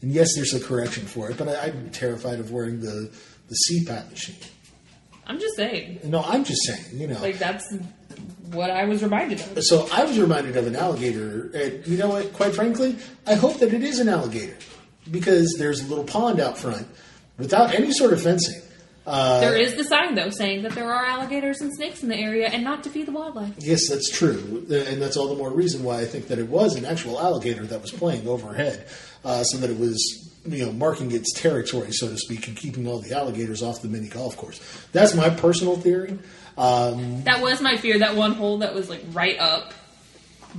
and 0.00 0.10
yes, 0.12 0.34
there's 0.34 0.54
a 0.54 0.60
correction 0.60 1.04
for 1.04 1.30
it, 1.30 1.36
but 1.36 1.48
I, 1.48 1.66
I'm 1.66 1.90
terrified 1.90 2.40
of 2.40 2.50
wearing 2.50 2.80
the 2.80 3.10
the 3.48 3.56
CPAP 3.68 4.10
machine. 4.10 4.36
I'm 5.26 5.38
just 5.38 5.56
saying. 5.56 6.00
No, 6.04 6.22
I'm 6.22 6.44
just 6.44 6.64
saying, 6.64 6.84
you 6.98 7.06
know. 7.06 7.20
Like 7.20 7.38
that's 7.38 7.74
what 8.52 8.70
I 8.70 8.84
was 8.84 9.02
reminded 9.02 9.40
of. 9.40 9.62
so 9.64 9.88
I 9.92 10.04
was 10.04 10.18
reminded 10.18 10.56
of 10.56 10.66
an 10.66 10.76
alligator, 10.76 11.50
and 11.54 11.86
you 11.86 11.96
know 11.98 12.08
what? 12.08 12.32
Quite 12.32 12.54
frankly, 12.54 12.96
I 13.26 13.34
hope 13.34 13.58
that 13.58 13.72
it 13.72 13.82
is 13.82 13.98
an 13.98 14.08
alligator 14.08 14.56
because 15.10 15.56
there's 15.58 15.80
a 15.82 15.86
little 15.86 16.04
pond 16.04 16.40
out 16.40 16.58
front 16.58 16.86
without 17.38 17.74
any 17.74 17.92
sort 17.92 18.12
of 18.12 18.22
fencing. 18.22 18.60
Uh, 19.06 19.40
There 19.40 19.56
is 19.56 19.74
the 19.74 19.84
sign 19.84 20.14
though 20.16 20.28
saying 20.28 20.62
that 20.64 20.72
there 20.72 20.92
are 20.92 21.04
alligators 21.06 21.62
and 21.62 21.72
snakes 21.74 22.02
in 22.02 22.10
the 22.10 22.16
area 22.16 22.46
and 22.48 22.62
not 22.62 22.82
to 22.84 22.90
feed 22.90 23.06
the 23.06 23.12
wildlife. 23.12 23.54
Yes, 23.58 23.88
that's 23.88 24.10
true, 24.10 24.66
and 24.70 25.00
that's 25.00 25.16
all 25.16 25.28
the 25.28 25.34
more 25.36 25.50
reason 25.50 25.82
why 25.82 26.00
I 26.00 26.04
think 26.04 26.28
that 26.28 26.38
it 26.38 26.48
was 26.48 26.76
an 26.76 26.84
actual 26.84 27.18
alligator 27.18 27.64
that 27.64 27.80
was 27.80 27.90
playing 27.90 28.28
overhead, 28.28 28.86
uh, 29.24 29.44
so 29.44 29.56
that 29.58 29.70
it 29.70 29.78
was 29.78 30.26
you 30.46 30.64
know 30.66 30.72
marking 30.72 31.10
its 31.12 31.32
territory, 31.32 31.90
so 31.92 32.08
to 32.08 32.18
speak, 32.18 32.48
and 32.48 32.56
keeping 32.56 32.86
all 32.86 33.00
the 33.00 33.16
alligators 33.16 33.62
off 33.62 33.80
the 33.80 33.88
mini 33.88 34.08
golf 34.08 34.36
course. 34.36 34.60
That's 34.92 35.14
my 35.14 35.30
personal 35.30 35.76
theory. 35.78 36.18
Um, 36.58 37.22
That 37.24 37.40
was 37.40 37.60
my 37.60 37.76
fear. 37.76 37.98
That 38.00 38.16
one 38.16 38.32
hole 38.32 38.58
that 38.58 38.74
was 38.74 38.88
like 38.90 39.02
right 39.12 39.38
up 39.38 39.72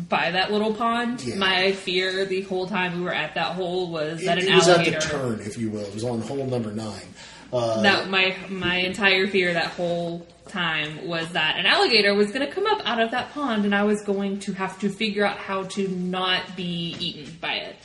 by 0.07 0.31
that 0.31 0.51
little 0.51 0.73
pond. 0.73 1.21
Yeah. 1.23 1.35
My 1.35 1.71
fear 1.73 2.25
the 2.25 2.41
whole 2.41 2.67
time 2.67 2.97
we 2.97 3.03
were 3.03 3.13
at 3.13 3.35
that 3.35 3.55
hole 3.55 3.89
was 3.91 4.23
that 4.23 4.37
it, 4.37 4.45
an 4.45 4.53
it 4.53 4.55
was 4.55 4.67
at 4.67 4.85
the 4.85 4.91
turn, 4.91 5.39
if 5.41 5.57
you 5.57 5.69
will. 5.69 5.81
It 5.81 5.93
was 5.93 6.03
on 6.03 6.21
hole 6.21 6.45
number 6.45 6.71
nine. 6.71 7.13
Uh, 7.51 7.81
that 7.81 8.09
my 8.09 8.35
my 8.49 8.75
entire 8.75 9.27
fear 9.27 9.53
that 9.53 9.67
whole 9.71 10.25
time 10.47 11.07
was 11.07 11.31
that 11.33 11.57
an 11.57 11.65
alligator 11.65 12.13
was 12.13 12.31
going 12.31 12.45
to 12.45 12.51
come 12.51 12.65
up 12.67 12.81
out 12.85 13.01
of 13.01 13.11
that 13.11 13.31
pond 13.33 13.65
and 13.65 13.73
I 13.73 13.83
was 13.83 14.01
going 14.03 14.39
to 14.41 14.53
have 14.53 14.79
to 14.79 14.89
figure 14.89 15.25
out 15.25 15.37
how 15.37 15.63
to 15.63 15.87
not 15.87 16.55
be 16.55 16.95
eaten 16.99 17.35
by 17.41 17.53
it. 17.53 17.75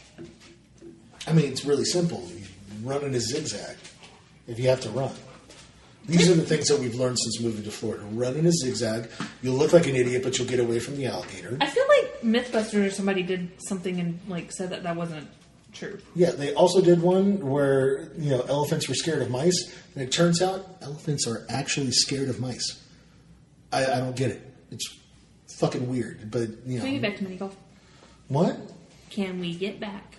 I 1.27 1.33
mean, 1.33 1.47
it's 1.47 1.65
really 1.65 1.85
simple. 1.85 2.27
You 2.31 2.45
run 2.83 3.03
in 3.05 3.15
a 3.15 3.21
zigzag 3.21 3.77
if 4.47 4.59
you 4.59 4.69
have 4.69 4.81
to 4.83 4.91
run. 4.91 5.13
These 6.07 6.29
are 6.31 6.35
the 6.35 6.43
things 6.43 6.69
that 6.69 6.79
we've 6.79 6.95
learned 6.95 7.19
since 7.19 7.41
moving 7.41 7.65
to 7.65 7.71
Florida. 7.71 8.05
Run 8.13 8.37
in 8.37 8.47
a 8.47 8.53
zigzag. 8.53 9.09
You'll 9.43 9.57
look 9.57 9.73
like 9.73 9.87
an 9.87 9.97
idiot, 9.97 10.23
but 10.23 10.39
you'll 10.39 10.49
get 10.49 10.61
away 10.61 10.79
from 10.79 10.97
the 10.97 11.07
alligator. 11.07 11.57
I 11.61 11.67
feel 11.67 11.85
like 11.89 12.21
MythBusters 12.21 12.87
or 12.87 12.91
somebody 12.91 13.23
did 13.23 13.51
something 13.67 13.99
and 13.99 14.21
like 14.29 14.53
said 14.53 14.71
that 14.71 14.83
that 14.83 14.97
wasn't 14.97 15.29
true. 15.73 15.99
Yeah, 16.15 16.31
they 16.31 16.53
also 16.55 16.81
did 16.83 17.01
one 17.01 17.39
where 17.47 18.13
you 18.19 18.31
know 18.31 18.43
elephants 18.43 18.89
were 18.89 18.95
scared 18.95 19.23
of 19.23 19.31
mice, 19.31 19.75
and 19.95 20.03
it 20.05 20.13
turns 20.13 20.43
out 20.43 20.67
elephants 20.83 21.27
are 21.27 21.47
actually 21.49 21.91
scared 21.93 22.29
of 22.29 22.39
mice. 22.41 22.83
I, 23.73 23.85
I 23.85 24.01
don't 24.01 24.15
get 24.17 24.31
it. 24.31 24.55
It's 24.71 24.95
fucking 25.57 25.89
weird, 25.89 26.31
but 26.31 26.49
you 26.67 26.81
Can 26.81 26.85
we 26.85 26.93
get 26.93 27.03
back 27.03 27.17
to 27.17 27.25
mini 27.25 27.37
golf? 27.37 27.57
what? 28.29 28.59
Can 29.11 29.39
we 29.41 29.55
get 29.55 29.81
back 29.81 30.17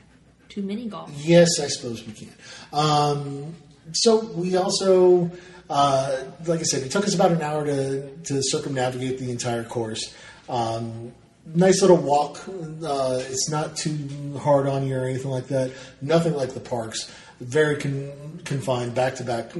to 0.49 0.61
mini 0.61 0.87
golf? 0.87 1.11
Yes, 1.17 1.59
I 1.59 1.67
suppose 1.67 2.05
we 2.05 2.13
can. 2.13 2.33
Um, 2.71 3.55
so 3.91 4.25
we 4.25 4.55
also, 4.55 5.29
uh, 5.69 6.23
like 6.45 6.59
I 6.59 6.63
said, 6.63 6.83
it 6.83 6.91
took 6.91 7.05
us 7.05 7.15
about 7.15 7.31
an 7.31 7.41
hour 7.41 7.65
to, 7.65 8.09
to 8.15 8.41
circumnavigate 8.43 9.19
the 9.19 9.31
entire 9.31 9.63
course. 9.63 10.13
Um, 10.47 11.11
nice 11.45 11.81
little 11.81 11.97
walk. 11.97 12.39
Uh, 12.47 13.21
it's 13.21 13.49
not 13.49 13.75
too 13.75 14.37
hard 14.41 14.67
on 14.67 14.87
you 14.87 14.97
or 14.97 15.05
anything 15.05 15.31
like 15.31 15.47
that. 15.47 15.71
Nothing 16.01 16.33
like 16.33 16.53
the 16.53 16.59
parks. 16.59 17.11
Very 17.39 17.77
con- 17.77 18.41
confined, 18.45 18.95
back 18.95 19.15
to 19.15 19.23
back 19.23 19.51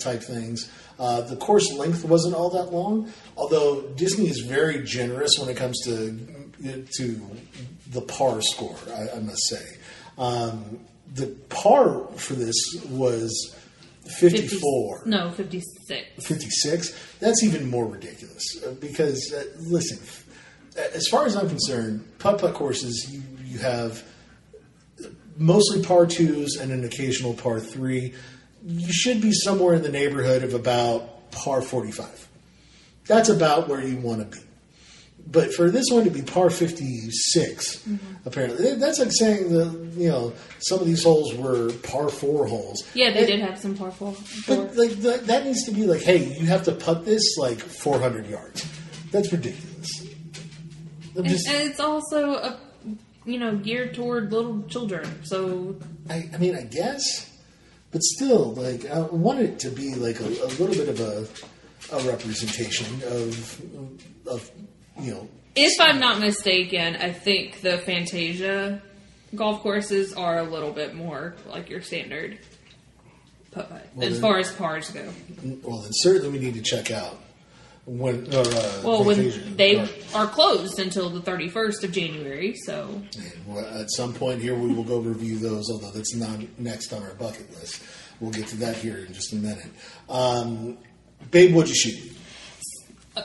type 0.00 0.22
things. 0.22 0.70
Uh, 0.98 1.20
the 1.22 1.36
course 1.36 1.72
length 1.72 2.04
wasn't 2.04 2.34
all 2.34 2.50
that 2.50 2.72
long, 2.72 3.12
although 3.36 3.82
Disney 3.96 4.28
is 4.28 4.40
very 4.40 4.82
generous 4.84 5.36
when 5.38 5.48
it 5.48 5.56
comes 5.56 5.80
to 5.84 6.18
to 6.96 7.20
the 7.90 8.00
par 8.00 8.40
score. 8.40 8.76
I, 8.88 9.16
I 9.16 9.20
must 9.20 9.48
say. 9.48 9.64
Um, 10.16 10.80
the 11.12 11.26
par 11.48 12.06
for 12.16 12.34
this 12.34 12.56
was 12.88 13.56
54. 14.08 15.02
No, 15.06 15.30
56. 15.30 16.26
56 16.26 17.18
that's 17.18 17.42
even 17.42 17.68
more 17.70 17.86
ridiculous 17.86 18.62
uh, 18.64 18.72
because 18.80 19.32
uh, 19.32 19.44
listen 19.60 19.98
as 20.76 21.08
far 21.08 21.26
as 21.26 21.36
i'm 21.36 21.48
concerned 21.48 22.06
putt 22.18 22.38
putt 22.38 22.54
courses 22.54 23.10
you, 23.10 23.22
you 23.44 23.58
have 23.58 24.02
mostly 25.36 25.82
par 25.82 26.06
twos 26.06 26.56
and 26.56 26.70
an 26.72 26.84
occasional 26.84 27.34
par 27.34 27.60
three 27.60 28.12
you 28.64 28.92
should 28.92 29.20
be 29.20 29.32
somewhere 29.32 29.74
in 29.74 29.82
the 29.82 29.88
neighborhood 29.88 30.42
of 30.42 30.54
about 30.54 31.30
par 31.30 31.62
45 31.62 32.28
that's 33.06 33.28
about 33.28 33.68
where 33.68 33.82
you 33.82 33.96
want 33.96 34.20
to 34.20 34.38
be 34.38 34.44
but 35.26 35.52
for 35.54 35.70
this 35.70 35.86
one 35.90 36.04
to 36.04 36.10
be 36.10 36.22
par 36.22 36.50
56 36.50 37.78
Mm-hmm. 37.78 37.96
apparently 38.26 38.74
that's 38.76 38.98
like 38.98 39.10
saying 39.12 39.50
that 39.52 39.70
you 39.96 40.08
know 40.08 40.32
some 40.60 40.80
of 40.80 40.86
these 40.86 41.02
holes 41.02 41.34
were 41.34 41.72
par 41.82 42.08
four 42.08 42.46
holes 42.46 42.82
Yeah, 42.94 43.12
they 43.12 43.26
did 43.26 43.40
have 43.40 43.58
some 43.58 43.76
par 43.76 43.90
four. 43.90 44.12
four. 44.12 44.56
but 44.56 44.76
like 44.76 44.90
that, 45.02 45.26
that 45.26 45.44
needs 45.44 45.64
to 45.64 45.72
be 45.72 45.84
like, 45.86 46.02
hey, 46.02 46.18
you 46.38 46.46
have 46.46 46.64
to 46.64 46.72
putt 46.72 47.04
this 47.04 47.36
like 47.38 47.58
400 47.58 48.26
yards. 48.26 48.66
That's 49.10 49.30
ridiculous. 49.32 49.88
And, 51.16 51.26
just, 51.26 51.46
and 51.48 51.70
it's 51.70 51.78
also 51.80 52.34
a 52.34 52.58
you 53.24 53.38
know 53.38 53.56
geared 53.56 53.94
toward 53.94 54.32
little 54.32 54.62
children. 54.64 55.24
So 55.24 55.76
I, 56.10 56.28
I 56.34 56.38
mean, 56.38 56.56
I 56.56 56.62
guess, 56.62 57.30
but 57.92 58.02
still, 58.02 58.52
like, 58.54 58.84
I 58.90 59.00
want 59.00 59.40
it 59.40 59.58
to 59.60 59.70
be 59.70 59.94
like 59.94 60.18
a, 60.20 60.24
a 60.26 60.50
little 60.58 60.74
bit 60.74 60.88
of 60.88 61.00
a, 61.00 61.26
a 61.96 62.00
representation 62.10 62.86
of, 63.04 63.62
of, 64.26 64.50
you 65.00 65.12
know, 65.12 65.28
if 65.56 65.72
I'm 65.80 66.00
not 66.00 66.20
mistaken, 66.20 66.96
I 66.96 67.12
think 67.12 67.60
the 67.60 67.78
Fantasia 67.78 68.82
golf 69.34 69.60
courses 69.62 70.12
are 70.12 70.38
a 70.38 70.42
little 70.44 70.72
bit 70.72 70.94
more 70.94 71.34
like 71.48 71.68
your 71.70 71.82
standard 71.82 72.38
putt 73.50 73.68
putt 73.70 73.86
Well, 73.94 74.06
as 74.08 74.14
then- 74.14 74.22
far 74.22 74.38
as 74.38 74.52
pars 74.52 74.90
go. 74.90 75.04
well, 75.62 75.78
then 75.80 75.90
certainly 75.94 76.38
we 76.38 76.44
need 76.44 76.54
to 76.54 76.62
check 76.62 76.90
out 76.90 77.20
when, 77.86 78.26
or, 78.34 78.40
uh, 78.40 78.80
Well, 78.84 79.04
when 79.04 79.56
they 79.56 79.76
Or- 79.76 79.88
are 80.14 80.26
closed 80.26 80.78
until 80.78 81.10
the 81.10 81.20
31st 81.20 81.84
of 81.84 81.92
January, 81.92 82.54
so 82.64 83.02
Well, 83.46 83.64
At 83.80 83.90
some 83.92 84.14
point 84.14 84.40
here, 84.40 84.54
we 84.54 84.72
will 84.72 84.84
go 84.84 84.98
review 85.00 85.38
those, 85.38 85.68
although 85.70 85.90
that's 85.90 86.14
not 86.14 86.38
next 86.58 86.92
on 86.92 87.02
our 87.02 87.14
bucket 87.14 87.52
list. 87.60 87.80
We'll 88.20 88.30
get 88.32 88.46
to 88.48 88.56
that 88.58 88.76
here 88.76 89.04
in 89.06 89.12
just 89.12 89.32
a 89.32 89.36
minute. 89.36 89.66
Um, 90.08 90.78
Babe, 91.30 91.54
what'd 91.54 91.68
you 91.68 91.74
shoot? 91.74 92.13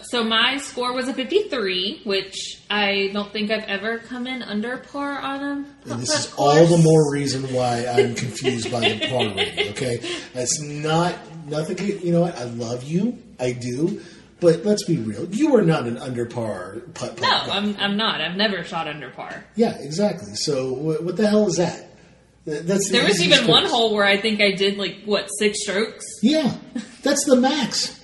So 0.03 0.23
my 0.23 0.57
score 0.57 0.93
was 0.93 1.07
a 1.07 1.13
53, 1.13 2.01
which 2.03 2.61
I 2.69 3.09
don't 3.13 3.31
think 3.33 3.49
I've 3.51 3.63
ever 3.63 3.97
come 3.99 4.27
in 4.27 4.41
under 4.43 4.77
par 4.77 5.17
on 5.19 5.41
a 5.43 5.91
And 5.91 6.01
this 6.01 6.27
is 6.27 6.33
all 6.37 6.65
the 6.65 6.77
more 6.77 7.11
reason 7.11 7.43
why 7.53 7.85
I'm 7.85 8.15
confused 8.23 8.71
by 8.71 8.81
the 8.81 9.07
par 9.09 9.27
rating. 9.35 9.69
Okay, 9.71 9.99
it's 10.35 10.61
not 10.61 11.15
nothing. 11.47 11.77
You 12.05 12.11
know 12.11 12.21
what? 12.21 12.35
I 12.37 12.43
love 12.45 12.83
you, 12.83 13.17
I 13.39 13.51
do, 13.53 14.01
but 14.39 14.63
let's 14.63 14.83
be 14.85 14.97
real. 14.97 15.25
You 15.33 15.55
are 15.55 15.63
not 15.63 15.87
an 15.87 15.97
under 15.97 16.25
par 16.25 16.77
putt 16.93 17.17
putt. 17.17 17.21
No. 17.47 17.51
I'm 17.53 17.75
I'm 17.77 17.97
not. 17.97 18.21
I've 18.21 18.37
never 18.37 18.63
shot 18.63 18.87
under 18.87 19.09
par. 19.09 19.43
Yeah, 19.55 19.75
exactly. 19.79 20.35
So 20.35 20.71
what, 20.73 21.03
what 21.03 21.17
the 21.17 21.27
hell 21.27 21.47
is 21.47 21.57
that? 21.57 21.87
That- 22.45 22.67
That's 22.67 22.87
the 22.89 22.97
There 22.97 23.05
was 23.07 23.21
even 23.23 23.47
one 23.47 23.65
hole 23.65 23.93
where 23.95 24.05
I 24.05 24.17
think 24.17 24.39
I 24.41 24.51
did 24.51 24.77
like 24.77 24.97
what 25.05 25.27
six 25.39 25.63
strokes. 25.63 26.05
Yeah, 26.21 26.55
that's 27.03 27.25
the 27.25 27.35
max. 27.35 27.98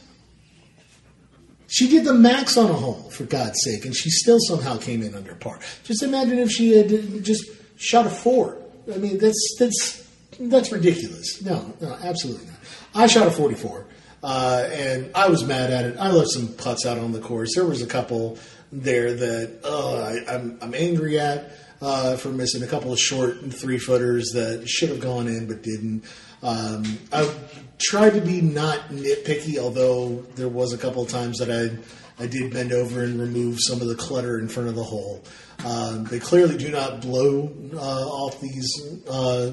She 1.75 1.89
did 1.89 2.05
the 2.05 2.13
max 2.13 2.55
on 2.55 2.69
a 2.69 2.73
hole, 2.73 3.09
for 3.09 3.25
God's 3.25 3.59
sake, 3.61 3.83
and 3.83 3.93
she 3.93 4.09
still 4.09 4.39
somehow 4.39 4.77
came 4.77 5.01
in 5.01 5.13
under 5.13 5.35
par. 5.35 5.59
Just 5.83 6.03
imagine 6.03 6.39
if 6.39 6.49
she 6.49 6.77
had 6.77 6.87
just 7.21 7.43
shot 7.75 8.05
a 8.05 8.09
four. 8.09 8.57
I 8.93 8.97
mean, 8.97 9.17
that's 9.17 9.55
that's 9.59 10.09
that's 10.39 10.71
ridiculous. 10.71 11.41
No, 11.41 11.73
no, 11.81 11.97
absolutely 12.01 12.45
not. 12.45 12.55
I 12.93 13.07
shot 13.07 13.27
a 13.27 13.31
forty-four, 13.31 13.87
uh, 14.23 14.69
and 14.71 15.11
I 15.13 15.27
was 15.27 15.43
mad 15.43 15.69
at 15.69 15.83
it. 15.83 15.97
I 15.99 16.11
left 16.11 16.29
some 16.29 16.47
putts 16.53 16.85
out 16.85 16.97
on 16.97 17.11
the 17.11 17.19
course. 17.19 17.55
There 17.55 17.65
was 17.65 17.81
a 17.81 17.87
couple 17.87 18.37
there 18.71 19.13
that 19.13 19.59
uh, 19.65 19.97
I, 19.97 20.33
I'm 20.33 20.57
I'm 20.61 20.73
angry 20.73 21.19
at 21.19 21.51
uh, 21.85 22.17
for 22.17 22.29
missing 22.29 22.63
a 22.63 22.67
couple 22.67 22.91
of 22.91 22.99
short 22.99 23.53
three 23.53 23.77
footers 23.77 24.31
that 24.33 24.67
should 24.67 24.89
have 24.89 24.99
gone 24.99 25.27
in 25.27 25.47
but 25.47 25.61
didn't. 25.61 26.03
Um, 26.41 26.97
I 27.13 27.31
tried 27.77 28.11
to 28.11 28.21
be 28.21 28.41
not 28.41 28.89
nitpicky, 28.89 29.59
although 29.59 30.23
there 30.35 30.49
was 30.49 30.73
a 30.73 30.77
couple 30.79 31.03
of 31.03 31.09
times 31.09 31.37
that 31.37 31.51
I 31.51 31.77
I 32.17 32.27
did 32.27 32.53
bend 32.53 32.71
over 32.71 33.03
and 33.03 33.19
remove 33.19 33.59
some 33.59 33.81
of 33.81 33.87
the 33.87 33.95
clutter 33.95 34.39
in 34.39 34.47
front 34.47 34.69
of 34.69 34.75
the 34.75 34.83
hole. 34.83 35.21
Um, 35.65 36.05
they 36.05 36.19
clearly 36.19 36.57
do 36.57 36.71
not 36.71 37.01
blow 37.01 37.53
uh, 37.73 37.77
off 37.77 38.39
these 38.41 39.01
uh, 39.07 39.51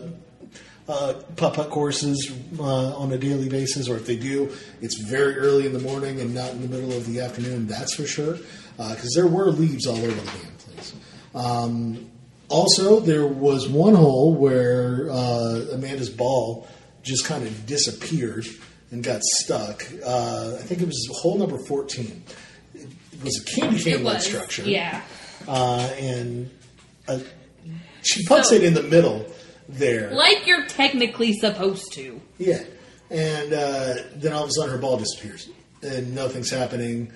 uh, 0.88 1.14
putt 1.36 1.54
putt 1.54 1.70
courses 1.70 2.32
uh, 2.58 2.96
on 2.96 3.12
a 3.12 3.18
daily 3.18 3.50
basis, 3.50 3.88
or 3.88 3.96
if 3.96 4.06
they 4.06 4.16
do, 4.16 4.50
it's 4.80 5.02
very 5.02 5.36
early 5.36 5.66
in 5.66 5.72
the 5.72 5.80
morning 5.80 6.20
and 6.20 6.34
not 6.34 6.50
in 6.52 6.62
the 6.62 6.68
middle 6.68 6.92
of 6.96 7.06
the 7.06 7.20
afternoon. 7.20 7.66
That's 7.66 7.94
for 7.94 8.06
sure, 8.06 8.38
because 8.76 9.12
there 9.14 9.26
were 9.26 9.50
leaves 9.50 9.86
all 9.86 9.98
over 9.98 10.08
the 10.08 10.24
damn 10.24 10.56
place. 10.56 10.94
Um, 11.34 12.11
also, 12.52 13.00
there 13.00 13.26
was 13.26 13.68
one 13.68 13.94
hole 13.94 14.34
where 14.34 15.08
uh, 15.10 15.66
Amanda's 15.72 16.10
ball 16.10 16.66
just 17.02 17.24
kind 17.24 17.44
of 17.46 17.66
disappeared 17.66 18.46
and 18.90 19.02
got 19.02 19.22
stuck. 19.22 19.84
Uh, 20.04 20.56
I 20.58 20.62
think 20.62 20.82
it 20.82 20.86
was 20.86 21.08
hole 21.20 21.38
number 21.38 21.58
14. 21.58 22.22
It 22.74 22.88
was 23.24 23.40
a 23.40 23.44
candy 23.60 23.82
cane 23.82 24.04
like 24.04 24.20
structure. 24.20 24.62
Yeah. 24.64 25.00
uh, 25.48 25.90
and 25.98 26.50
uh, 27.08 27.18
she 28.02 28.24
puts 28.26 28.50
So- 28.50 28.56
it 28.56 28.64
in 28.64 28.74
the 28.74 28.82
middle 28.82 29.24
there. 29.68 30.12
Like 30.12 30.46
you're 30.46 30.66
technically 30.66 31.32
supposed 31.32 31.92
to. 31.94 32.20
Yeah, 32.38 32.62
and 33.10 33.52
uh, 33.52 33.94
then 34.16 34.32
all 34.32 34.44
of 34.44 34.48
a 34.50 34.52
sudden 34.52 34.70
her 34.74 34.78
ball 34.78 34.96
disappears, 34.98 35.48
and 35.82 36.14
nothing's 36.14 36.50
happening 36.50 37.12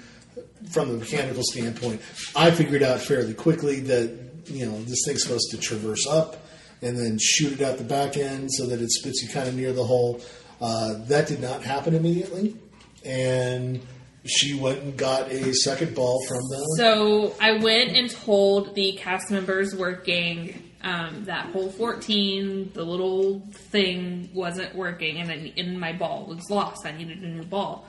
from 0.70 0.88
the 0.92 0.98
mechanical 0.98 1.42
standpoint. 1.44 2.00
I 2.34 2.50
figured 2.52 2.82
out 2.82 3.00
fairly 3.00 3.34
quickly 3.34 3.80
that 3.80 4.35
you 4.46 4.66
know 4.66 4.80
this 4.82 5.04
thing's 5.06 5.22
supposed 5.22 5.50
to 5.50 5.58
traverse 5.58 6.06
up 6.06 6.36
and 6.82 6.96
then 6.98 7.18
shoot 7.18 7.52
it 7.52 7.62
out 7.62 7.78
the 7.78 7.84
back 7.84 8.16
end 8.16 8.52
so 8.52 8.66
that 8.66 8.80
it 8.80 8.90
spits 8.90 9.22
you 9.22 9.28
kind 9.28 9.48
of 9.48 9.54
near 9.54 9.72
the 9.72 9.84
hole. 9.84 10.20
Uh, 10.60 10.94
that 11.06 11.26
did 11.26 11.40
not 11.40 11.62
happen 11.62 11.94
immediately, 11.94 12.56
and 13.04 13.80
she 14.24 14.58
went 14.58 14.80
and 14.80 14.96
got 14.96 15.30
a 15.30 15.52
second 15.54 15.94
ball 15.94 16.24
from 16.26 16.38
the. 16.48 16.74
So 16.76 17.34
I 17.40 17.52
went 17.58 17.96
and 17.96 18.10
told 18.10 18.74
the 18.74 18.92
cast 18.92 19.30
members 19.30 19.74
working 19.74 20.62
um, 20.82 21.24
that 21.24 21.46
hole 21.46 21.70
14, 21.70 22.70
the 22.72 22.84
little 22.84 23.40
thing 23.70 24.30
wasn't 24.32 24.74
working, 24.74 25.18
and 25.18 25.28
then 25.28 25.52
and 25.56 25.80
my 25.80 25.92
ball 25.92 26.26
was 26.26 26.48
lost. 26.50 26.86
I 26.86 26.92
needed 26.92 27.22
a 27.22 27.28
new 27.28 27.44
ball. 27.44 27.86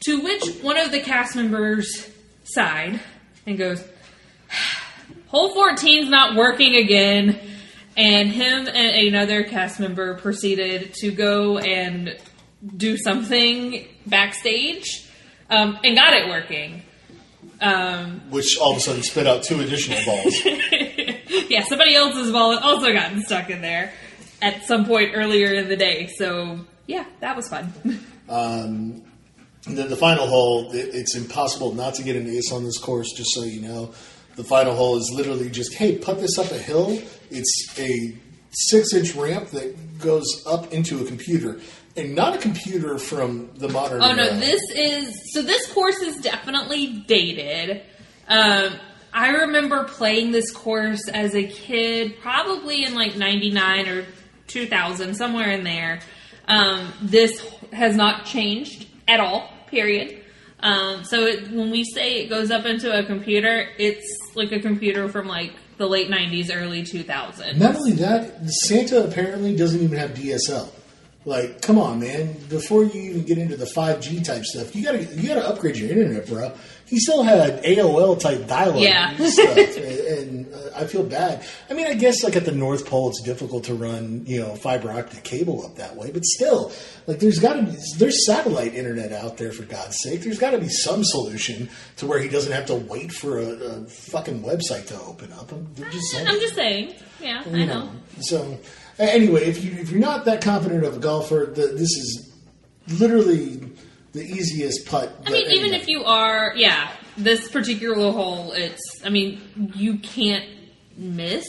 To 0.00 0.20
which 0.20 0.58
one 0.62 0.78
of 0.78 0.92
the 0.92 1.00
cast 1.00 1.34
members 1.34 2.08
sighed 2.44 3.00
and 3.46 3.56
goes, 3.56 3.82
"Hole 5.28 5.54
14's 5.54 6.08
not 6.08 6.36
working 6.36 6.76
again." 6.76 7.38
And 7.98 8.28
him 8.28 8.68
and 8.68 9.06
another 9.08 9.42
cast 9.42 9.80
member 9.80 10.14
proceeded 10.18 10.92
to 10.96 11.10
go 11.10 11.56
and 11.56 12.14
do 12.76 12.98
something 12.98 13.88
backstage 14.04 15.08
um, 15.48 15.78
and 15.82 15.96
got 15.96 16.12
it 16.12 16.28
working. 16.28 16.82
Um, 17.58 18.20
which 18.28 18.58
all 18.58 18.72
of 18.72 18.76
a 18.76 18.80
sudden 18.80 19.02
spit 19.02 19.26
out 19.26 19.44
two 19.44 19.60
additional 19.60 19.98
balls. 20.04 20.34
yeah, 21.48 21.64
somebody 21.64 21.94
else's 21.94 22.30
ball 22.30 22.52
had 22.52 22.62
also 22.62 22.92
gotten 22.92 23.22
stuck 23.22 23.48
in 23.48 23.62
there 23.62 23.94
at 24.42 24.66
some 24.66 24.84
point 24.84 25.12
earlier 25.14 25.54
in 25.54 25.68
the 25.70 25.76
day. 25.76 26.08
So 26.18 26.60
yeah, 26.86 27.06
that 27.20 27.34
was 27.34 27.48
fun. 27.48 27.72
And 29.68 29.76
then 29.76 29.88
the 29.88 29.96
final 29.96 30.26
hole, 30.28 30.70
it- 30.72 30.94
it's 30.94 31.16
impossible 31.16 31.72
not 31.74 31.94
to 31.94 32.02
get 32.04 32.14
an 32.14 32.28
ace 32.28 32.52
on 32.52 32.62
this 32.62 32.78
course, 32.78 33.12
just 33.16 33.30
so 33.34 33.42
you 33.42 33.62
know. 33.62 33.92
The 34.36 34.44
final 34.44 34.74
hole 34.74 34.96
is 34.96 35.10
literally 35.14 35.50
just, 35.50 35.74
hey, 35.74 35.96
put 35.96 36.20
this 36.20 36.38
up 36.38 36.50
a 36.50 36.58
hill. 36.58 37.02
It's 37.30 37.78
a 37.78 38.14
six 38.50 38.92
inch 38.94 39.14
ramp 39.14 39.48
that 39.50 39.98
goes 39.98 40.44
up 40.46 40.72
into 40.72 41.02
a 41.02 41.06
computer. 41.06 41.60
And 41.96 42.14
not 42.14 42.34
a 42.34 42.38
computer 42.38 42.98
from 42.98 43.50
the 43.54 43.68
modern 43.68 44.02
oh 44.02 44.12
no, 44.12 44.24
era. 44.24 44.34
this 44.34 44.60
is 44.74 45.32
so. 45.32 45.40
This 45.40 45.72
course 45.72 45.96
is 46.00 46.18
definitely 46.18 47.02
dated. 47.06 47.80
Um, 48.28 48.74
I 49.14 49.28
remember 49.28 49.84
playing 49.84 50.32
this 50.32 50.52
course 50.52 51.08
as 51.08 51.34
a 51.34 51.46
kid, 51.46 52.16
probably 52.20 52.84
in 52.84 52.94
like 52.94 53.16
'99 53.16 53.88
or 53.88 54.06
2000, 54.46 55.14
somewhere 55.14 55.50
in 55.52 55.64
there. 55.64 56.00
Um, 56.46 56.92
this 57.00 57.40
has 57.72 57.96
not 57.96 58.26
changed 58.26 58.86
at 59.08 59.18
all. 59.18 59.50
Period. 59.68 60.22
Um, 60.60 61.04
so 61.04 61.24
it, 61.26 61.50
when 61.50 61.70
we 61.70 61.84
say 61.84 62.22
it 62.22 62.28
goes 62.30 62.50
up 62.50 62.64
into 62.64 62.96
a 62.96 63.04
computer, 63.04 63.68
it's 63.78 64.06
like 64.34 64.52
a 64.52 64.60
computer 64.60 65.08
from 65.08 65.28
like 65.28 65.52
the 65.76 65.86
late 65.86 66.08
'90s, 66.10 66.50
early 66.54 66.82
2000s. 66.82 67.56
Not 67.56 67.76
only 67.76 67.92
that, 67.92 68.40
Santa 68.48 69.04
apparently 69.04 69.54
doesn't 69.54 69.82
even 69.82 69.98
have 69.98 70.10
DSL. 70.12 70.68
Like, 71.26 71.60
come 71.60 71.76
on, 71.78 71.98
man! 72.00 72.34
Before 72.48 72.84
you 72.84 73.00
even 73.10 73.24
get 73.24 73.36
into 73.36 73.56
the 73.56 73.64
5G 73.66 74.24
type 74.24 74.44
stuff, 74.44 74.74
you 74.76 74.84
gotta 74.84 75.04
you 75.04 75.28
gotta 75.28 75.46
upgrade 75.46 75.76
your 75.76 75.90
internet, 75.90 76.26
bro. 76.28 76.52
He 76.86 77.00
still 77.00 77.24
had 77.24 77.62
AOL 77.64 78.18
type 78.20 78.46
dial-up 78.46 78.80
Yeah. 78.80 79.16
stuff, 79.16 79.56
I 80.76 80.86
feel 80.86 81.02
bad. 81.02 81.46
I 81.70 81.74
mean, 81.74 81.86
I 81.86 81.94
guess 81.94 82.22
like 82.22 82.36
at 82.36 82.44
the 82.44 82.52
North 82.52 82.86
Pole, 82.86 83.08
it's 83.10 83.22
difficult 83.22 83.64
to 83.64 83.74
run 83.74 84.24
you 84.26 84.40
know 84.40 84.54
fiber 84.54 84.90
optic 84.90 85.24
cable 85.24 85.64
up 85.64 85.76
that 85.76 85.96
way, 85.96 86.10
but 86.10 86.24
still, 86.24 86.72
like 87.06 87.18
there's 87.18 87.38
got 87.38 87.54
to 87.54 87.62
be 87.62 87.76
there's 87.98 88.26
satellite 88.26 88.74
internet 88.74 89.12
out 89.12 89.36
there 89.36 89.52
for 89.52 89.64
God's 89.64 89.98
sake. 90.02 90.22
There's 90.22 90.38
got 90.38 90.50
to 90.50 90.58
be 90.58 90.68
some 90.68 91.04
solution 91.04 91.68
to 91.96 92.06
where 92.06 92.18
he 92.18 92.28
doesn't 92.28 92.52
have 92.52 92.66
to 92.66 92.74
wait 92.74 93.12
for 93.12 93.38
a, 93.38 93.46
a 93.46 93.84
fucking 93.86 94.42
website 94.42 94.86
to 94.88 95.00
open 95.00 95.32
up. 95.32 95.52
I'm 95.52 95.74
just 95.90 96.10
saying. 96.12 96.28
I'm 96.28 96.40
just 96.40 96.54
saying. 96.54 96.94
Yeah, 97.20 97.42
I 97.46 97.56
You 97.56 97.66
know. 97.66 97.90
So 98.20 98.58
anyway, 98.98 99.44
if 99.44 99.64
you 99.64 99.72
if 99.72 99.90
you're 99.90 100.00
not 100.00 100.24
that 100.26 100.42
confident 100.42 100.84
of 100.84 100.96
a 100.96 101.00
golfer, 101.00 101.52
the, 101.54 101.68
this 101.68 101.90
is 101.90 102.32
literally 102.88 103.60
the 104.16 104.24
easiest 104.24 104.86
putt. 104.86 105.12
I 105.26 105.30
mean, 105.30 105.50
even 105.50 105.74
if 105.74 105.88
you 105.88 106.04
are, 106.04 106.52
yeah, 106.56 106.90
this 107.16 107.50
particular 107.50 108.10
hole, 108.12 108.52
it's, 108.52 108.80
I 109.04 109.10
mean, 109.10 109.72
you 109.74 109.98
can't 109.98 110.44
miss, 110.96 111.44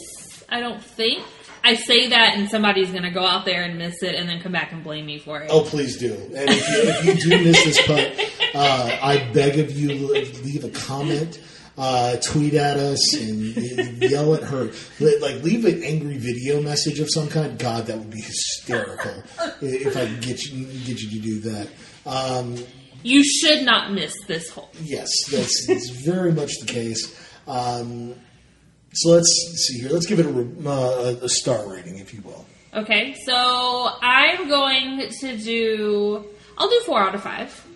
I 0.48 0.60
don't 0.60 0.82
think. 0.82 1.24
I 1.64 1.74
say 1.74 2.08
that 2.10 2.36
and 2.36 2.48
somebody's 2.48 2.90
going 2.90 3.02
to 3.02 3.10
go 3.10 3.26
out 3.26 3.44
there 3.44 3.62
and 3.62 3.76
miss 3.78 4.02
it 4.02 4.14
and 4.14 4.28
then 4.28 4.40
come 4.40 4.52
back 4.52 4.72
and 4.72 4.82
blame 4.82 5.06
me 5.06 5.18
for 5.18 5.40
it. 5.42 5.50
Oh, 5.50 5.62
please 5.62 5.98
do. 5.98 6.14
And 6.14 6.48
if 6.48 6.68
you, 6.68 6.90
if 6.90 7.04
you 7.04 7.30
do 7.30 7.44
miss 7.44 7.64
this 7.64 7.86
putt, 7.86 8.30
uh, 8.54 8.98
I 9.02 9.30
beg 9.32 9.58
of 9.58 9.72
you, 9.72 10.08
leave 10.42 10.64
a 10.64 10.70
comment, 10.70 11.40
uh, 11.76 12.16
tweet 12.16 12.54
at 12.54 12.76
us, 12.76 13.14
and 13.14 13.56
yell 14.00 14.34
at 14.34 14.44
her. 14.44 14.70
Like, 15.00 15.42
leave 15.42 15.64
an 15.64 15.82
angry 15.82 16.16
video 16.16 16.62
message 16.62 17.00
of 17.00 17.08
some 17.10 17.28
kind. 17.28 17.58
God, 17.58 17.86
that 17.86 17.98
would 17.98 18.10
be 18.10 18.22
hysterical 18.22 19.22
if 19.60 19.96
I 19.96 20.06
could 20.06 20.22
get 20.22 20.44
you, 20.44 20.64
get 20.64 21.00
you 21.00 21.20
to 21.20 21.20
do 21.20 21.40
that. 21.40 21.68
Um, 22.06 22.56
You 23.02 23.22
should 23.24 23.64
not 23.64 23.92
miss 23.92 24.14
this 24.26 24.48
hole. 24.50 24.70
Yes, 24.82 25.10
that's, 25.30 25.66
that's 25.66 25.90
very 25.90 26.32
much 26.32 26.52
the 26.60 26.66
case. 26.66 27.14
Um, 27.46 28.14
so 28.92 29.10
let's 29.10 29.66
see 29.66 29.80
here. 29.80 29.90
Let's 29.90 30.06
give 30.06 30.18
it 30.18 30.26
a, 30.26 30.68
uh, 30.68 31.16
a 31.22 31.28
star 31.28 31.68
rating, 31.68 31.98
if 31.98 32.14
you 32.14 32.22
will. 32.22 32.46
Okay, 32.74 33.14
so 33.24 33.90
I'm 34.02 34.48
going 34.48 35.08
to 35.20 35.36
do, 35.38 36.24
I'll 36.56 36.68
do 36.68 36.80
four 36.86 37.00
out 37.00 37.14
of 37.14 37.22
five. 37.22 37.66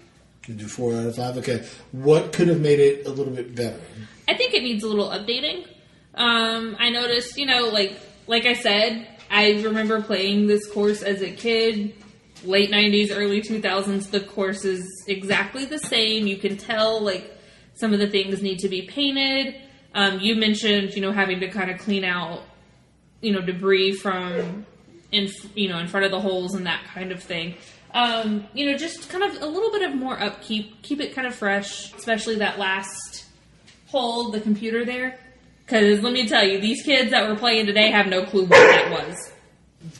You 0.46 0.54
do 0.54 0.66
four 0.66 0.94
out 0.94 1.06
of 1.06 1.16
five. 1.16 1.38
Okay, 1.38 1.64
what 1.92 2.32
could 2.32 2.48
have 2.48 2.60
made 2.60 2.80
it 2.80 3.06
a 3.06 3.10
little 3.10 3.32
bit 3.32 3.54
better? 3.54 3.80
I 4.28 4.34
think 4.34 4.54
it 4.54 4.62
needs 4.62 4.82
a 4.82 4.88
little 4.88 5.08
updating. 5.08 5.66
Um, 6.14 6.76
I 6.78 6.90
noticed, 6.90 7.38
you 7.38 7.46
know, 7.46 7.68
like 7.68 7.98
like 8.26 8.44
I 8.44 8.54
said, 8.54 9.06
I 9.30 9.62
remember 9.62 10.02
playing 10.02 10.46
this 10.46 10.70
course 10.70 11.02
as 11.02 11.22
a 11.22 11.30
kid, 11.30 11.94
late 12.44 12.70
'90s, 12.70 13.10
early 13.14 13.40
2000s. 13.40 14.10
The 14.10 14.20
course 14.20 14.64
is 14.64 14.84
exactly 15.06 15.64
the 15.64 15.78
same. 15.78 16.26
You 16.26 16.36
can 16.36 16.56
tell 16.56 17.00
like 17.00 17.30
some 17.74 17.92
of 17.92 17.98
the 17.98 18.08
things 18.08 18.42
need 18.42 18.58
to 18.60 18.68
be 18.68 18.82
painted. 18.82 19.54
Um, 19.94 20.20
you 20.20 20.36
mentioned, 20.36 20.94
you 20.94 21.02
know, 21.02 21.12
having 21.12 21.40
to 21.40 21.48
kind 21.48 21.70
of 21.70 21.78
clean 21.78 22.04
out, 22.04 22.42
you 23.20 23.32
know, 23.32 23.40
debris 23.40 23.92
from 23.92 24.66
in 25.12 25.28
you 25.54 25.68
know 25.68 25.78
in 25.78 25.86
front 25.86 26.06
of 26.06 26.10
the 26.10 26.20
holes 26.20 26.54
and 26.54 26.66
that 26.66 26.84
kind 26.84 27.12
of 27.12 27.22
thing. 27.22 27.54
Um, 27.94 28.46
you 28.54 28.70
know, 28.70 28.76
just 28.76 29.10
kind 29.10 29.22
of 29.22 29.42
a 29.42 29.46
little 29.46 29.70
bit 29.70 29.82
of 29.82 29.94
more 29.94 30.18
upkeep, 30.18 30.80
keep 30.82 31.00
it 31.00 31.14
kind 31.14 31.26
of 31.26 31.34
fresh, 31.34 31.92
especially 31.94 32.36
that 32.36 32.58
last 32.58 33.26
hole, 33.88 34.30
the 34.30 34.40
computer 34.40 34.84
there. 34.84 35.18
Because 35.64 36.00
let 36.00 36.12
me 36.14 36.26
tell 36.26 36.42
you, 36.46 36.58
these 36.58 36.82
kids 36.82 37.10
that 37.10 37.28
were 37.28 37.36
playing 37.36 37.66
today 37.66 37.90
have 37.90 38.06
no 38.06 38.24
clue 38.24 38.42
what 38.42 38.50
that 38.50 38.90
was. 38.90 39.32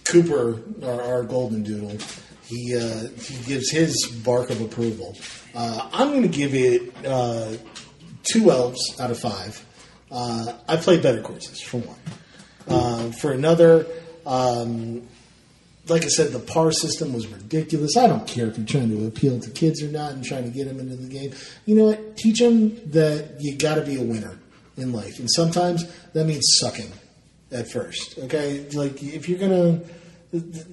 Cooper, 0.05 0.63
our, 0.83 1.03
our 1.03 1.23
golden 1.23 1.63
doodle, 1.63 1.99
he 2.47 2.77
uh, 2.77 3.09
he 3.19 3.45
gives 3.45 3.71
his 3.71 4.07
bark 4.25 4.51
of 4.51 4.61
approval. 4.61 5.17
Uh, 5.55 5.89
I'm 5.93 6.09
going 6.09 6.23
to 6.23 6.29
give 6.29 6.55
it 6.55 6.95
uh, 7.05 7.57
two 8.23 8.51
elves 8.51 8.81
out 8.99 9.11
of 9.11 9.19
five. 9.19 9.65
Uh, 10.13 10.53
I 10.69 10.77
played 10.77 11.03
better 11.03 11.23
courses 11.23 11.61
for 11.61 11.79
one. 11.79 11.99
Uh, 12.69 13.11
for 13.13 13.33
another, 13.33 13.87
um, 14.27 15.09
like 15.89 16.05
I 16.05 16.09
said, 16.09 16.33
the 16.33 16.39
par 16.39 16.71
system 16.71 17.13
was 17.13 17.27
ridiculous. 17.27 17.97
I 17.97 18.07
don't 18.07 18.27
care 18.27 18.47
if 18.47 18.57
you're 18.57 18.67
trying 18.67 18.91
to 18.91 19.07
appeal 19.07 19.41
to 19.41 19.51
kids 19.51 19.83
or 19.83 19.89
not 19.89 20.13
and 20.13 20.25
trying 20.25 20.45
to 20.45 20.51
get 20.51 20.69
them 20.69 20.79
into 20.79 20.97
the 20.97 21.09
game. 21.09 21.33
You 21.65 21.77
know 21.77 21.85
what? 21.87 22.17
Teach 22.17 22.39
them 22.39 22.77
that 22.91 23.37
you 23.41 23.57
got 23.57 23.77
to 23.77 23.83
be 23.83 23.97
a 23.97 24.03
winner 24.03 24.39
in 24.77 24.93
life, 24.93 25.19
and 25.19 25.31
sometimes 25.31 25.85
that 26.13 26.25
means 26.25 26.45
sucking 26.59 26.93
at 27.51 27.71
first. 27.71 28.19
Okay, 28.19 28.69
like 28.75 29.03
if 29.03 29.29
you're 29.29 29.39
gonna 29.39 29.81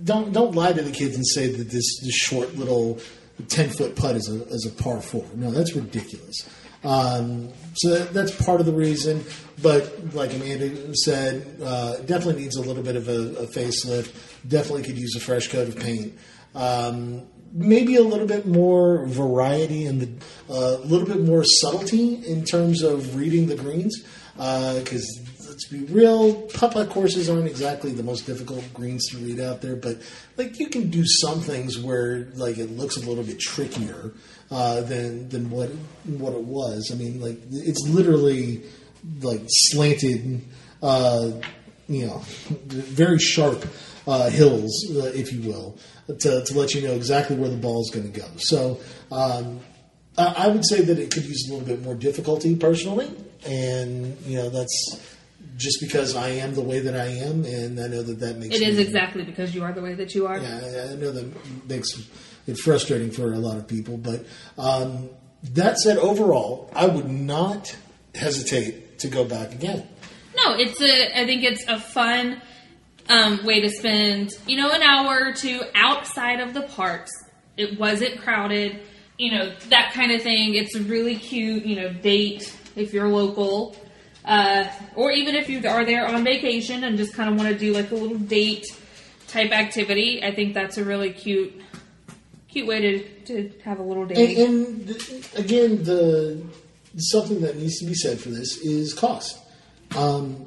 don't 0.03 0.31
don't 0.31 0.55
lie 0.55 0.73
to 0.73 0.81
the 0.81 0.91
kids 0.91 1.15
and 1.15 1.27
say 1.27 1.47
that 1.47 1.69
this 1.69 1.99
this 2.01 2.15
short 2.15 2.55
little 2.55 2.99
ten 3.47 3.69
foot 3.69 3.95
putt 3.95 4.15
is 4.15 4.29
a 4.29 4.43
is 4.47 4.65
a 4.65 4.83
par 4.83 5.01
four. 5.01 5.25
No, 5.35 5.51
that's 5.51 5.75
ridiculous. 5.75 6.47
Um, 6.83 7.49
so 7.73 7.89
that, 7.89 8.13
that's 8.13 8.43
part 8.43 8.59
of 8.59 8.65
the 8.65 8.73
reason. 8.73 9.23
But 9.61 10.13
like 10.13 10.33
Amanda 10.33 10.95
said, 10.95 11.59
uh, 11.63 11.97
definitely 11.99 12.43
needs 12.43 12.55
a 12.55 12.61
little 12.61 12.83
bit 12.83 12.95
of 12.95 13.07
a, 13.07 13.43
a 13.43 13.47
facelift. 13.47 14.15
Definitely 14.47 14.83
could 14.83 14.97
use 14.97 15.15
a 15.15 15.19
fresh 15.19 15.49
coat 15.49 15.67
of 15.67 15.77
paint. 15.77 16.17
Um, 16.55 17.27
maybe 17.51 17.95
a 17.95 18.03
little 18.03 18.27
bit 18.27 18.45
more 18.45 19.05
variety 19.07 19.85
and 19.85 20.21
a 20.49 20.53
uh, 20.53 20.77
little 20.83 21.07
bit 21.07 21.21
more 21.21 21.43
subtlety 21.43 22.15
in 22.25 22.45
terms 22.45 22.81
of 22.83 23.15
reading 23.15 23.47
the 23.47 23.55
greens 23.55 24.03
because 24.35 25.28
let's 25.59 25.67
be 25.67 25.93
real, 25.93 26.33
putt-putt 26.53 26.89
courses 26.89 27.29
aren't 27.29 27.45
exactly 27.45 27.91
the 27.91 28.01
most 28.01 28.25
difficult 28.25 28.63
greens 28.73 29.05
to 29.07 29.17
read 29.17 29.41
out 29.41 29.61
there, 29.61 29.75
but 29.75 29.97
like 30.37 30.57
you 30.57 30.69
can 30.69 30.89
do 30.89 31.03
some 31.05 31.41
things 31.41 31.77
where 31.77 32.29
like 32.35 32.57
it 32.57 32.71
looks 32.71 32.95
a 32.95 33.01
little 33.01 33.25
bit 33.25 33.41
trickier 33.41 34.13
uh, 34.51 34.79
than 34.81 35.27
than 35.27 35.49
what 35.49 35.69
what 36.05 36.31
it 36.31 36.43
was. 36.43 36.91
I 36.93 36.95
mean, 36.95 37.19
like 37.19 37.37
it's 37.51 37.85
literally 37.89 38.63
like 39.21 39.41
slanted, 39.47 40.41
uh, 40.81 41.31
you 41.89 42.07
know, 42.07 42.19
very 42.67 43.19
sharp 43.19 43.65
uh, 44.07 44.29
hills, 44.29 44.71
uh, 44.95 45.11
if 45.13 45.33
you 45.33 45.41
will, 45.41 45.77
to, 46.07 46.41
to 46.41 46.57
let 46.57 46.73
you 46.73 46.87
know 46.87 46.93
exactly 46.93 47.35
where 47.35 47.49
the 47.49 47.57
ball 47.57 47.81
is 47.81 47.91
going 47.93 48.09
to 48.09 48.17
go. 48.17 48.27
So. 48.37 48.79
Um, 49.11 49.59
I 50.17 50.45
I 50.45 50.47
would 50.47 50.65
say 50.67 50.81
that 50.81 50.99
it 50.99 51.11
could 51.11 51.23
use 51.23 51.47
a 51.47 51.53
little 51.53 51.65
bit 51.65 51.81
more 51.81 51.95
difficulty 51.95 52.55
personally, 52.55 53.09
and 53.45 54.17
you 54.25 54.37
know 54.37 54.49
that's 54.49 55.17
just 55.59 55.77
because 55.81 56.15
I 56.15 56.29
am 56.29 56.55
the 56.55 56.61
way 56.61 56.79
that 56.79 56.95
I 56.95 57.07
am, 57.07 57.43
and 57.45 57.79
I 57.79 57.87
know 57.87 58.01
that 58.01 58.19
that 58.21 58.37
makes 58.37 58.55
It 58.55 58.61
is 58.61 58.79
exactly 58.79 59.23
because 59.23 59.53
you 59.53 59.63
are 59.63 59.73
the 59.73 59.81
way 59.81 59.93
that 59.93 60.15
you 60.15 60.25
are. 60.25 60.37
Yeah, 60.39 60.59
I- 60.63 60.93
I 60.93 60.95
know 60.95 61.11
that 61.11 61.67
makes 61.69 61.89
it 62.47 62.57
frustrating 62.57 63.11
for 63.11 63.33
a 63.33 63.37
lot 63.39 63.57
of 63.57 63.67
people, 63.67 63.97
but 63.97 64.25
um, 64.57 65.09
that 65.53 65.77
said, 65.77 65.97
overall, 65.97 66.71
I 66.73 66.87
would 66.87 67.09
not 67.09 67.75
hesitate 68.15 68.99
to 68.99 69.07
go 69.07 69.23
back 69.25 69.51
again. 69.53 69.87
No, 70.45 70.55
it's 70.57 70.81
a. 70.81 71.19
I 71.19 71.25
think 71.25 71.43
it's 71.43 71.63
a 71.67 71.79
fun 71.79 72.41
um, 73.09 73.43
way 73.45 73.61
to 73.61 73.69
spend, 73.69 74.31
you 74.47 74.57
know, 74.57 74.71
an 74.71 74.81
hour 74.81 75.19
or 75.27 75.33
two 75.33 75.61
outside 75.75 76.39
of 76.39 76.53
the 76.53 76.61
parks. 76.61 77.11
It 77.57 77.77
wasn't 77.79 78.21
crowded, 78.21 78.79
you 79.17 79.31
know, 79.31 79.53
that 79.69 79.91
kind 79.93 80.11
of 80.13 80.21
thing. 80.21 80.53
It's 80.55 80.75
a 80.75 80.81
really 80.81 81.15
cute, 81.17 81.65
you 81.65 81.75
know, 81.75 81.91
date 81.91 82.55
if 82.75 82.93
you're 82.93 83.09
local, 83.09 83.75
uh, 84.25 84.65
or 84.95 85.11
even 85.11 85.35
if 85.35 85.49
you 85.49 85.67
are 85.67 85.85
there 85.85 86.07
on 86.07 86.23
vacation 86.23 86.83
and 86.83 86.97
just 86.97 87.13
kind 87.13 87.29
of 87.29 87.35
want 87.35 87.49
to 87.49 87.57
do 87.57 87.73
like 87.73 87.91
a 87.91 87.95
little 87.95 88.17
date 88.17 88.65
type 89.27 89.51
activity. 89.51 90.23
I 90.23 90.33
think 90.33 90.53
that's 90.53 90.77
a 90.77 90.83
really 90.83 91.11
cute, 91.11 91.53
cute 92.47 92.67
way 92.67 92.81
to 92.81 93.09
to 93.25 93.51
have 93.63 93.79
a 93.79 93.83
little 93.83 94.05
date. 94.05 94.37
And, 94.37 94.87
and 94.87 94.99
th- 94.99 95.35
again, 95.35 95.83
the 95.83 96.43
something 96.97 97.41
that 97.41 97.57
needs 97.57 97.79
to 97.79 97.85
be 97.85 97.93
said 97.93 98.19
for 98.19 98.29
this 98.29 98.57
is 98.57 98.93
cost. 98.93 99.37
Um, 99.95 100.45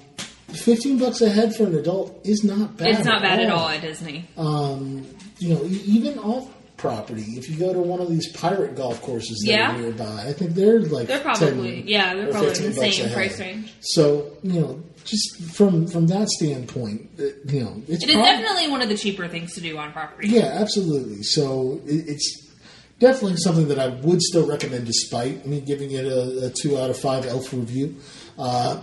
Fifteen 0.52 0.98
bucks 0.98 1.22
a 1.22 1.30
head 1.30 1.54
for 1.56 1.64
an 1.64 1.74
adult 1.76 2.26
is 2.26 2.44
not 2.44 2.76
bad. 2.76 2.88
it's 2.88 3.06
not 3.06 3.22
bad 3.22 3.40
at 3.40 3.50
all 3.50 3.68
at 3.70 3.80
Disney. 3.80 4.28
Um, 4.36 5.06
you 5.38 5.54
know, 5.54 5.64
even 5.64 6.18
off 6.18 6.46
property, 6.82 7.22
if 7.38 7.48
you 7.48 7.56
go 7.56 7.72
to 7.72 7.78
one 7.80 8.00
of 8.00 8.10
these 8.10 8.30
pirate 8.32 8.76
golf 8.76 9.00
courses 9.00 9.42
that 9.46 9.52
Yeah. 9.52 9.74
are 9.74 9.80
nearby, 9.80 10.24
I 10.28 10.32
think 10.34 10.50
they're 10.54 10.80
like 10.80 11.06
They're 11.08 11.20
probably 11.20 11.76
10 11.82 11.88
yeah, 11.88 12.14
they're 12.14 12.30
probably 12.30 12.50
the 12.50 12.72
same 12.74 13.10
price 13.14 13.40
range. 13.40 13.72
So 13.80 14.32
you 14.42 14.60
know, 14.60 14.82
just 15.04 15.40
from 15.56 15.86
from 15.86 16.08
that 16.08 16.28
standpoint, 16.28 17.08
uh, 17.18 17.22
you 17.46 17.60
know, 17.64 17.82
it's 17.88 18.02
It 18.04 18.10
is 18.10 18.14
prob- 18.16 18.26
definitely 18.26 18.68
one 18.70 18.82
of 18.82 18.88
the 18.90 18.96
cheaper 18.96 19.26
things 19.28 19.54
to 19.54 19.60
do 19.60 19.78
on 19.78 19.92
property. 19.92 20.28
yeah, 20.28 20.58
absolutely. 20.62 21.22
So 21.22 21.80
it, 21.86 22.04
it's 22.08 22.26
definitely 22.98 23.36
something 23.38 23.68
that 23.68 23.78
I 23.78 23.88
would 23.88 24.20
still 24.20 24.46
recommend, 24.46 24.84
despite 24.86 25.46
me 25.46 25.60
giving 25.60 25.92
it 25.92 26.04
a, 26.04 26.46
a 26.46 26.50
two 26.50 26.78
out 26.78 26.90
of 26.90 26.98
five 26.98 27.24
elf 27.26 27.52
review. 27.52 27.96
Uh, 28.38 28.80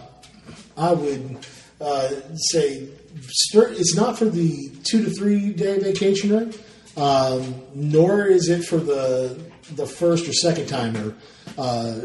I 0.78 0.94
would 0.94 1.38
uh, 1.82 2.10
say 2.52 2.88
it's 3.16 3.96
not 3.96 4.18
for 4.18 4.26
the 4.26 4.70
two 4.84 5.04
to 5.04 5.10
three 5.12 5.52
day 5.52 5.78
vacationer, 5.80 6.58
um, 6.98 7.56
nor 7.74 8.26
is 8.26 8.50
it 8.50 8.64
for 8.64 8.78
the 8.78 9.40
the 9.76 9.86
first 9.86 10.28
or 10.28 10.34
second 10.34 10.68
timer. 10.68 11.16
Uh, 11.58 12.00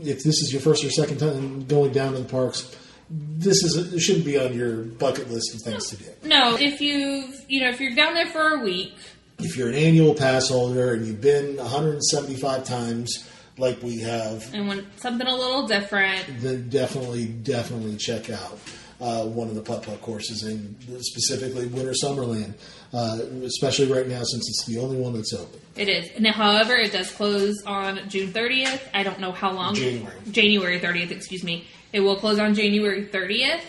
if 0.00 0.22
this 0.22 0.42
is 0.42 0.50
your 0.52 0.60
first 0.60 0.84
or 0.84 0.90
second 0.90 1.18
time 1.18 1.64
going 1.66 1.92
down 1.92 2.12
to 2.12 2.18
the 2.18 2.28
parks, 2.28 2.74
this 3.10 3.62
is 3.62 3.76
it 3.92 4.00
shouldn't 4.00 4.24
be 4.24 4.38
on 4.38 4.54
your 4.54 4.82
bucket 4.82 5.30
list 5.30 5.54
of 5.54 5.60
things 5.60 5.88
to 5.90 5.96
do. 5.96 6.10
No, 6.24 6.56
if 6.56 6.80
you've 6.80 7.44
you 7.48 7.60
know 7.60 7.68
if 7.68 7.80
you're 7.80 7.94
down 7.94 8.14
there 8.14 8.26
for 8.26 8.54
a 8.54 8.60
week, 8.60 8.94
if 9.38 9.56
you're 9.56 9.68
an 9.68 9.74
annual 9.74 10.14
pass 10.14 10.48
holder 10.48 10.94
and 10.94 11.06
you've 11.06 11.20
been 11.20 11.56
175 11.56 12.64
times 12.64 13.28
like 13.56 13.80
we 13.82 14.00
have, 14.00 14.52
and 14.52 14.66
want 14.66 14.84
something 14.98 15.26
a 15.26 15.36
little 15.36 15.66
different, 15.66 16.24
then 16.40 16.68
definitely, 16.68 17.26
definitely 17.26 17.96
check 17.96 18.30
out 18.30 18.58
uh, 19.00 19.24
one 19.24 19.48
of 19.48 19.54
the 19.54 19.62
putt 19.62 19.82
putt 19.82 20.00
courses, 20.00 20.42
and 20.42 20.76
specifically 21.00 21.66
Winter 21.66 21.92
Summerland, 21.92 22.54
uh, 22.92 23.18
especially 23.44 23.92
right 23.92 24.06
now 24.06 24.22
since 24.22 24.48
it's 24.48 24.64
the 24.66 24.78
only 24.78 24.96
one 24.96 25.12
that's 25.14 25.32
open. 25.34 25.60
it 25.76 25.88
is. 25.88 26.20
Now, 26.20 26.32
however, 26.32 26.74
it 26.76 26.92
does 26.92 27.10
close 27.10 27.62
on 27.64 28.08
June 28.08 28.32
30th. 28.32 28.80
I 28.94 29.02
don't 29.02 29.20
know 29.20 29.32
how 29.32 29.52
long. 29.52 29.74
January. 29.74 30.16
January 30.30 30.80
30th, 30.80 31.10
excuse 31.10 31.42
me. 31.44 31.66
It 31.92 32.00
will 32.00 32.16
close 32.16 32.38
on 32.38 32.54
January 32.54 33.04
30th. 33.06 33.62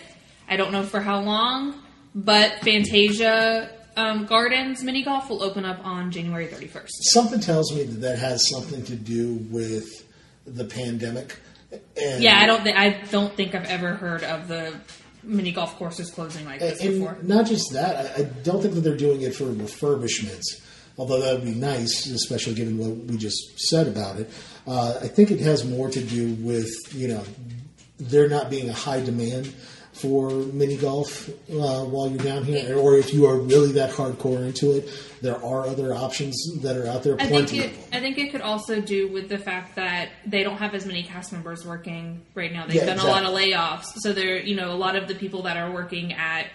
I 0.48 0.56
don't 0.56 0.72
know 0.72 0.84
for 0.84 1.00
how 1.00 1.20
long, 1.20 1.82
but 2.14 2.60
Fantasia 2.60 3.70
um, 3.96 4.26
Gardens 4.26 4.82
mini 4.82 5.02
golf 5.02 5.28
will 5.30 5.42
open 5.42 5.64
up 5.64 5.84
on 5.84 6.10
January 6.10 6.46
31st. 6.46 6.88
Something 7.12 7.40
tells 7.40 7.74
me 7.74 7.82
that 7.84 8.00
that 8.00 8.18
has 8.18 8.48
something 8.48 8.84
to 8.84 8.94
do 8.94 9.34
with 9.50 10.04
the 10.46 10.64
pandemic. 10.64 11.36
And, 11.96 12.22
Yeah, 12.22 12.38
I 12.38 12.46
don't. 12.46 12.62
Th- 12.62 12.76
I 12.76 12.90
don't 13.10 13.34
think 13.34 13.54
I've 13.54 13.66
ever 13.66 13.94
heard 13.94 14.22
of 14.22 14.48
the 14.48 14.74
mini 15.26 15.52
golf 15.52 15.76
courses 15.76 16.10
closing 16.10 16.44
like 16.44 16.60
this 16.60 16.80
and 16.80 16.94
before. 16.94 17.18
not 17.22 17.46
just 17.46 17.72
that, 17.72 18.18
I, 18.18 18.22
I 18.22 18.24
don't 18.24 18.62
think 18.62 18.74
that 18.74 18.80
they're 18.80 18.96
doing 18.96 19.22
it 19.22 19.34
for 19.34 19.44
refurbishments. 19.44 20.62
Although 20.98 21.20
that 21.20 21.34
would 21.34 21.44
be 21.44 21.54
nice, 21.54 22.06
especially 22.06 22.54
given 22.54 22.78
what 22.78 22.96
we 23.10 23.18
just 23.18 23.58
said 23.58 23.86
about 23.86 24.18
it. 24.18 24.30
Uh, 24.66 24.98
I 25.02 25.08
think 25.08 25.30
it 25.30 25.40
has 25.40 25.64
more 25.64 25.90
to 25.90 26.02
do 26.02 26.34
with 26.34 26.70
you 26.94 27.08
know 27.08 27.22
there 27.98 28.28
not 28.28 28.50
being 28.50 28.68
a 28.68 28.72
high 28.72 29.00
demand 29.00 29.52
for 29.96 30.30
mini 30.30 30.76
golf 30.76 31.28
uh, 31.28 31.32
while 31.84 32.08
you're 32.08 32.18
down 32.22 32.44
here, 32.44 32.76
or 32.78 32.96
if 32.96 33.12
you 33.14 33.26
are 33.26 33.36
really 33.38 33.72
that 33.72 33.90
hardcore 33.90 34.46
into 34.46 34.72
it, 34.76 34.88
there 35.22 35.42
are 35.42 35.66
other 35.66 35.94
options 35.94 36.36
that 36.62 36.76
are 36.76 36.86
out 36.86 37.02
there. 37.02 37.16
I 37.18 37.26
think 37.26 37.52
it. 37.54 37.72
I 37.92 38.00
think 38.00 38.18
it 38.18 38.30
could 38.30 38.42
also 38.42 38.80
do 38.80 39.08
with 39.08 39.28
the 39.28 39.38
fact 39.38 39.76
that 39.76 40.10
they 40.26 40.42
don't 40.42 40.58
have 40.58 40.74
as 40.74 40.84
many 40.86 41.02
cast 41.02 41.32
members 41.32 41.64
working 41.66 42.22
right 42.34 42.52
now. 42.52 42.66
They've 42.66 42.76
Yeah, 42.76 42.86
done 42.94 42.98
a 42.98 43.06
lot 43.06 43.24
of 43.24 43.30
layoffs, 43.30 43.86
so 43.96 44.12
they're 44.12 44.40
you 44.40 44.54
know 44.54 44.72
a 44.72 44.76
lot 44.76 44.96
of 44.96 45.08
the 45.08 45.14
people 45.14 45.42
that 45.42 45.56
are 45.56 45.72
working 45.72 46.12
at 46.12 46.46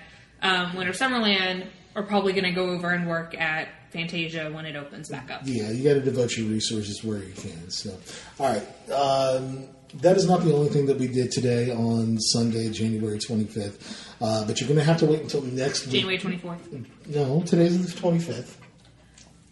um, 0.41 0.75
Winter 0.75 0.93
Summerland 0.93 1.65
are 1.95 2.03
probably 2.03 2.33
going 2.33 2.45
to 2.45 2.51
go 2.51 2.69
over 2.69 2.91
and 2.91 3.07
work 3.07 3.35
at 3.39 3.67
Fantasia 3.91 4.49
when 4.51 4.65
it 4.65 4.75
opens 4.75 5.09
back 5.09 5.29
up. 5.29 5.41
Yeah, 5.43 5.69
you 5.71 5.83
got 5.83 5.95
to 5.95 6.01
devote 6.01 6.37
your 6.37 6.47
resources 6.47 7.03
where 7.03 7.19
you 7.19 7.33
can. 7.33 7.69
So, 7.69 7.97
all 8.39 8.47
right. 8.53 8.91
Um, 8.91 9.67
that 9.95 10.17
is 10.17 10.27
not 10.27 10.43
the 10.43 10.53
only 10.53 10.69
thing 10.69 10.85
that 10.87 10.97
we 10.97 11.07
did 11.07 11.31
today 11.31 11.71
on 11.71 12.19
Sunday, 12.19 12.69
January 12.69 13.17
25th. 13.19 14.07
Uh, 14.21 14.45
but 14.45 14.59
you're 14.59 14.67
going 14.67 14.79
to 14.79 14.85
have 14.85 14.97
to 14.99 15.05
wait 15.05 15.21
until 15.21 15.41
next 15.41 15.85
week. 15.85 15.93
January 15.95 16.17
twenty 16.17 16.37
fourth, 16.37 16.67
No, 17.07 17.41
today's 17.43 17.93
the 17.93 17.99
25th. 18.01 18.55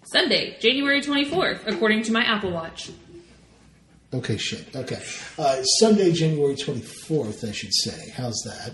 Sunday, 0.05 0.57
January 0.59 1.01
twenty 1.01 1.25
fourth, 1.25 1.65
according 1.67 2.03
to 2.03 2.11
my 2.11 2.23
Apple 2.23 2.51
Watch. 2.51 2.91
Okay, 4.13 4.37
shit. 4.37 4.75
Okay. 4.75 5.01
Uh, 5.37 5.61
Sunday, 5.79 6.11
January 6.11 6.55
24th, 6.55 7.47
I 7.47 7.51
should 7.51 7.73
say. 7.73 8.09
How's 8.15 8.41
that? 8.43 8.73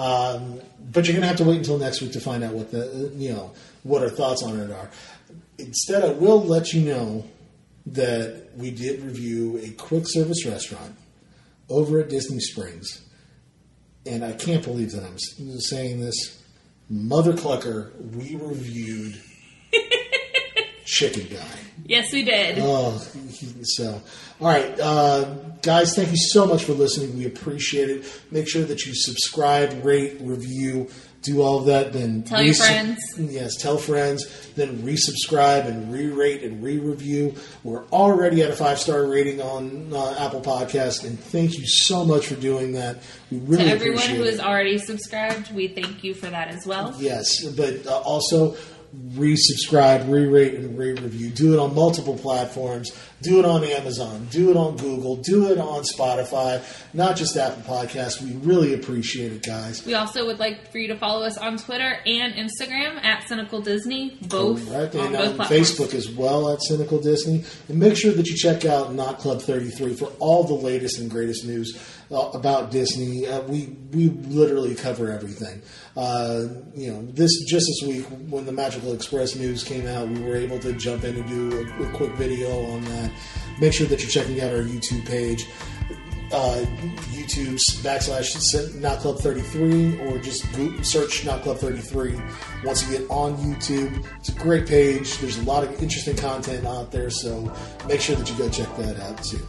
Um, 0.00 0.60
but 0.92 1.06
you're 1.06 1.14
going 1.14 1.22
to 1.22 1.26
have 1.26 1.38
to 1.38 1.44
wait 1.44 1.56
until 1.58 1.78
next 1.78 2.02
week 2.02 2.12
to 2.12 2.20
find 2.20 2.44
out 2.44 2.52
what 2.54 2.70
the, 2.70 3.10
you 3.16 3.32
know, 3.32 3.52
what 3.82 4.02
our 4.02 4.10
thoughts 4.10 4.44
on 4.44 4.60
it 4.60 4.70
are. 4.70 4.88
Instead, 5.58 6.04
I 6.04 6.10
will 6.12 6.40
let 6.44 6.72
you 6.72 6.82
know 6.82 7.24
that 7.86 8.50
we 8.56 8.70
did 8.70 9.02
review 9.02 9.58
a 9.64 9.70
quick 9.70 10.04
service 10.06 10.44
restaurant 10.46 10.94
over 11.68 12.00
at 12.00 12.08
Disney 12.08 12.40
Springs. 12.40 13.02
And 14.04 14.24
I 14.24 14.32
can't 14.32 14.62
believe 14.62 14.92
that 14.92 15.04
I'm 15.04 15.18
saying 15.18 16.00
this. 16.00 16.42
Mother 16.88 17.32
Clucker, 17.32 17.92
we 18.14 18.36
reviewed 18.36 19.20
Chicken 20.84 21.26
Guy. 21.36 21.58
Yes, 21.84 22.12
we 22.12 22.22
did. 22.22 22.58
Oh, 22.60 22.98
so 23.62 24.00
all 24.40 24.48
right, 24.48 24.78
uh, 24.80 25.24
guys. 25.62 25.94
Thank 25.94 26.10
you 26.10 26.16
so 26.16 26.46
much 26.46 26.64
for 26.64 26.72
listening. 26.72 27.16
We 27.16 27.26
appreciate 27.26 27.90
it. 27.90 28.22
Make 28.30 28.48
sure 28.48 28.64
that 28.64 28.86
you 28.86 28.94
subscribe, 28.94 29.84
rate, 29.84 30.18
review, 30.20 30.88
do 31.26 31.42
all 31.42 31.58
of 31.58 31.66
that. 31.66 31.92
Then 31.92 32.22
Tell 32.22 32.42
your 32.42 32.54
friends. 32.54 32.98
Yes, 33.18 33.56
tell 33.56 33.76
friends. 33.76 34.26
Then 34.54 34.78
resubscribe 34.78 35.66
and 35.66 35.92
re-rate 35.92 36.42
and 36.42 36.62
re-review. 36.62 37.34
We're 37.62 37.84
already 37.88 38.42
at 38.42 38.50
a 38.50 38.56
five-star 38.56 39.06
rating 39.06 39.42
on 39.42 39.92
uh, 39.92 40.16
Apple 40.18 40.40
Podcast, 40.40 41.04
and 41.04 41.18
thank 41.18 41.58
you 41.58 41.66
so 41.66 42.04
much 42.04 42.26
for 42.26 42.36
doing 42.36 42.72
that. 42.72 43.02
We 43.30 43.38
really 43.38 43.64
to 43.64 43.70
everyone 43.70 44.08
who 44.08 44.22
is 44.22 44.40
already 44.40 44.78
subscribed, 44.78 45.54
we 45.54 45.68
thank 45.68 46.02
you 46.02 46.14
for 46.14 46.26
that 46.26 46.48
as 46.48 46.66
well. 46.66 46.94
Yes, 46.98 47.44
but 47.44 47.86
uh, 47.86 47.98
also 47.98 48.56
resubscribe, 49.14 50.10
re-rate, 50.10 50.54
and 50.54 50.78
re-review. 50.78 51.30
Do 51.30 51.52
it 51.52 51.58
on 51.58 51.74
multiple 51.74 52.16
platforms. 52.16 52.92
Do 53.22 53.38
it 53.38 53.44
on 53.46 53.64
Amazon. 53.64 54.28
Do 54.30 54.50
it 54.50 54.56
on 54.58 54.76
Google. 54.76 55.16
Do 55.16 55.50
it 55.50 55.58
on 55.58 55.84
Spotify. 55.84 56.62
Not 56.92 57.16
just 57.16 57.34
Apple 57.36 57.62
Podcasts. 57.62 58.20
We 58.20 58.32
really 58.36 58.74
appreciate 58.74 59.32
it, 59.32 59.42
guys. 59.42 59.84
We 59.86 59.94
also 59.94 60.26
would 60.26 60.38
like 60.38 60.70
for 60.70 60.76
you 60.78 60.88
to 60.88 60.98
follow 60.98 61.24
us 61.24 61.38
on 61.38 61.56
Twitter 61.56 61.98
and 62.04 62.34
Instagram 62.34 63.02
at 63.02 63.26
Cynical 63.26 63.62
Disney, 63.62 64.18
both 64.28 64.68
Correct. 64.70 64.94
on 64.96 65.06
And 65.06 65.14
both 65.16 65.36
platforms. 65.36 65.50
Facebook 65.50 65.94
as 65.94 66.10
well 66.10 66.52
at 66.52 66.62
Cynical 66.62 67.00
Disney. 67.00 67.44
And 67.68 67.78
make 67.78 67.96
sure 67.96 68.12
that 68.12 68.26
you 68.26 68.36
check 68.36 68.66
out 68.66 68.92
Not 68.92 69.18
Club 69.18 69.40
33 69.40 69.94
for 69.94 70.06
all 70.18 70.44
the 70.44 70.54
latest 70.54 70.98
and 70.98 71.10
greatest 71.10 71.46
news 71.46 71.78
uh, 72.10 72.30
about 72.34 72.70
Disney. 72.70 73.26
Uh, 73.26 73.40
we 73.42 73.74
we 73.92 74.10
literally 74.10 74.74
cover 74.74 75.10
everything. 75.10 75.62
Uh, 75.96 76.44
you 76.74 76.92
know, 76.92 77.02
this 77.12 77.30
just 77.48 77.66
this 77.66 77.88
week 77.88 78.04
when 78.28 78.44
the 78.44 78.52
Magical 78.52 78.92
Express 78.92 79.34
news 79.34 79.64
came 79.64 79.86
out, 79.86 80.06
we 80.08 80.20
were 80.20 80.36
able 80.36 80.58
to 80.58 80.74
jump 80.74 81.02
in 81.04 81.16
and 81.16 81.26
do 81.28 81.66
a, 81.80 81.88
a 81.88 81.92
quick 81.92 82.12
video 82.12 82.50
on 82.72 82.84
that. 82.84 83.05
Make 83.60 83.72
sure 83.72 83.86
that 83.86 84.00
you're 84.00 84.10
checking 84.10 84.40
out 84.40 84.50
our 84.52 84.62
YouTube 84.62 85.06
page. 85.06 85.46
Uh, 86.32 86.64
YouTube 87.12 87.54
backslash 87.82 88.74
Not 88.80 88.98
Club 88.98 89.18
33 89.18 90.00
or 90.00 90.18
just 90.18 90.44
search 90.84 91.24
Not 91.24 91.42
Club 91.42 91.58
33 91.58 92.20
once 92.64 92.84
you 92.90 92.98
get 92.98 93.08
on 93.08 93.36
YouTube. 93.36 94.04
It's 94.18 94.30
a 94.30 94.32
great 94.32 94.66
page. 94.66 95.16
There's 95.18 95.38
a 95.38 95.42
lot 95.44 95.62
of 95.62 95.70
interesting 95.80 96.16
content 96.16 96.66
out 96.66 96.90
there, 96.90 97.10
so 97.10 97.54
make 97.86 98.00
sure 98.00 98.16
that 98.16 98.28
you 98.28 98.36
go 98.36 98.48
check 98.48 98.68
that 98.76 98.98
out 99.00 99.22
too. 99.22 99.40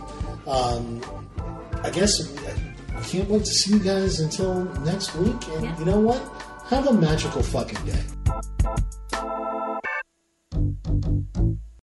Um, 0.47 1.01
I 1.83 1.89
guess 1.89 2.21
I 2.95 3.01
can't 3.01 3.27
wait 3.29 3.39
to 3.45 3.51
see 3.51 3.73
you 3.73 3.79
guys 3.79 4.19
until 4.19 4.63
next 4.81 5.15
week. 5.15 5.35
And 5.49 5.63
Yeah. 5.65 5.79
you 5.79 5.85
know 5.85 5.99
what? 5.99 6.21
Have 6.69 6.87
a 6.87 6.93
magical 6.93 7.41
fucking 7.41 7.83
day. 7.85 8.03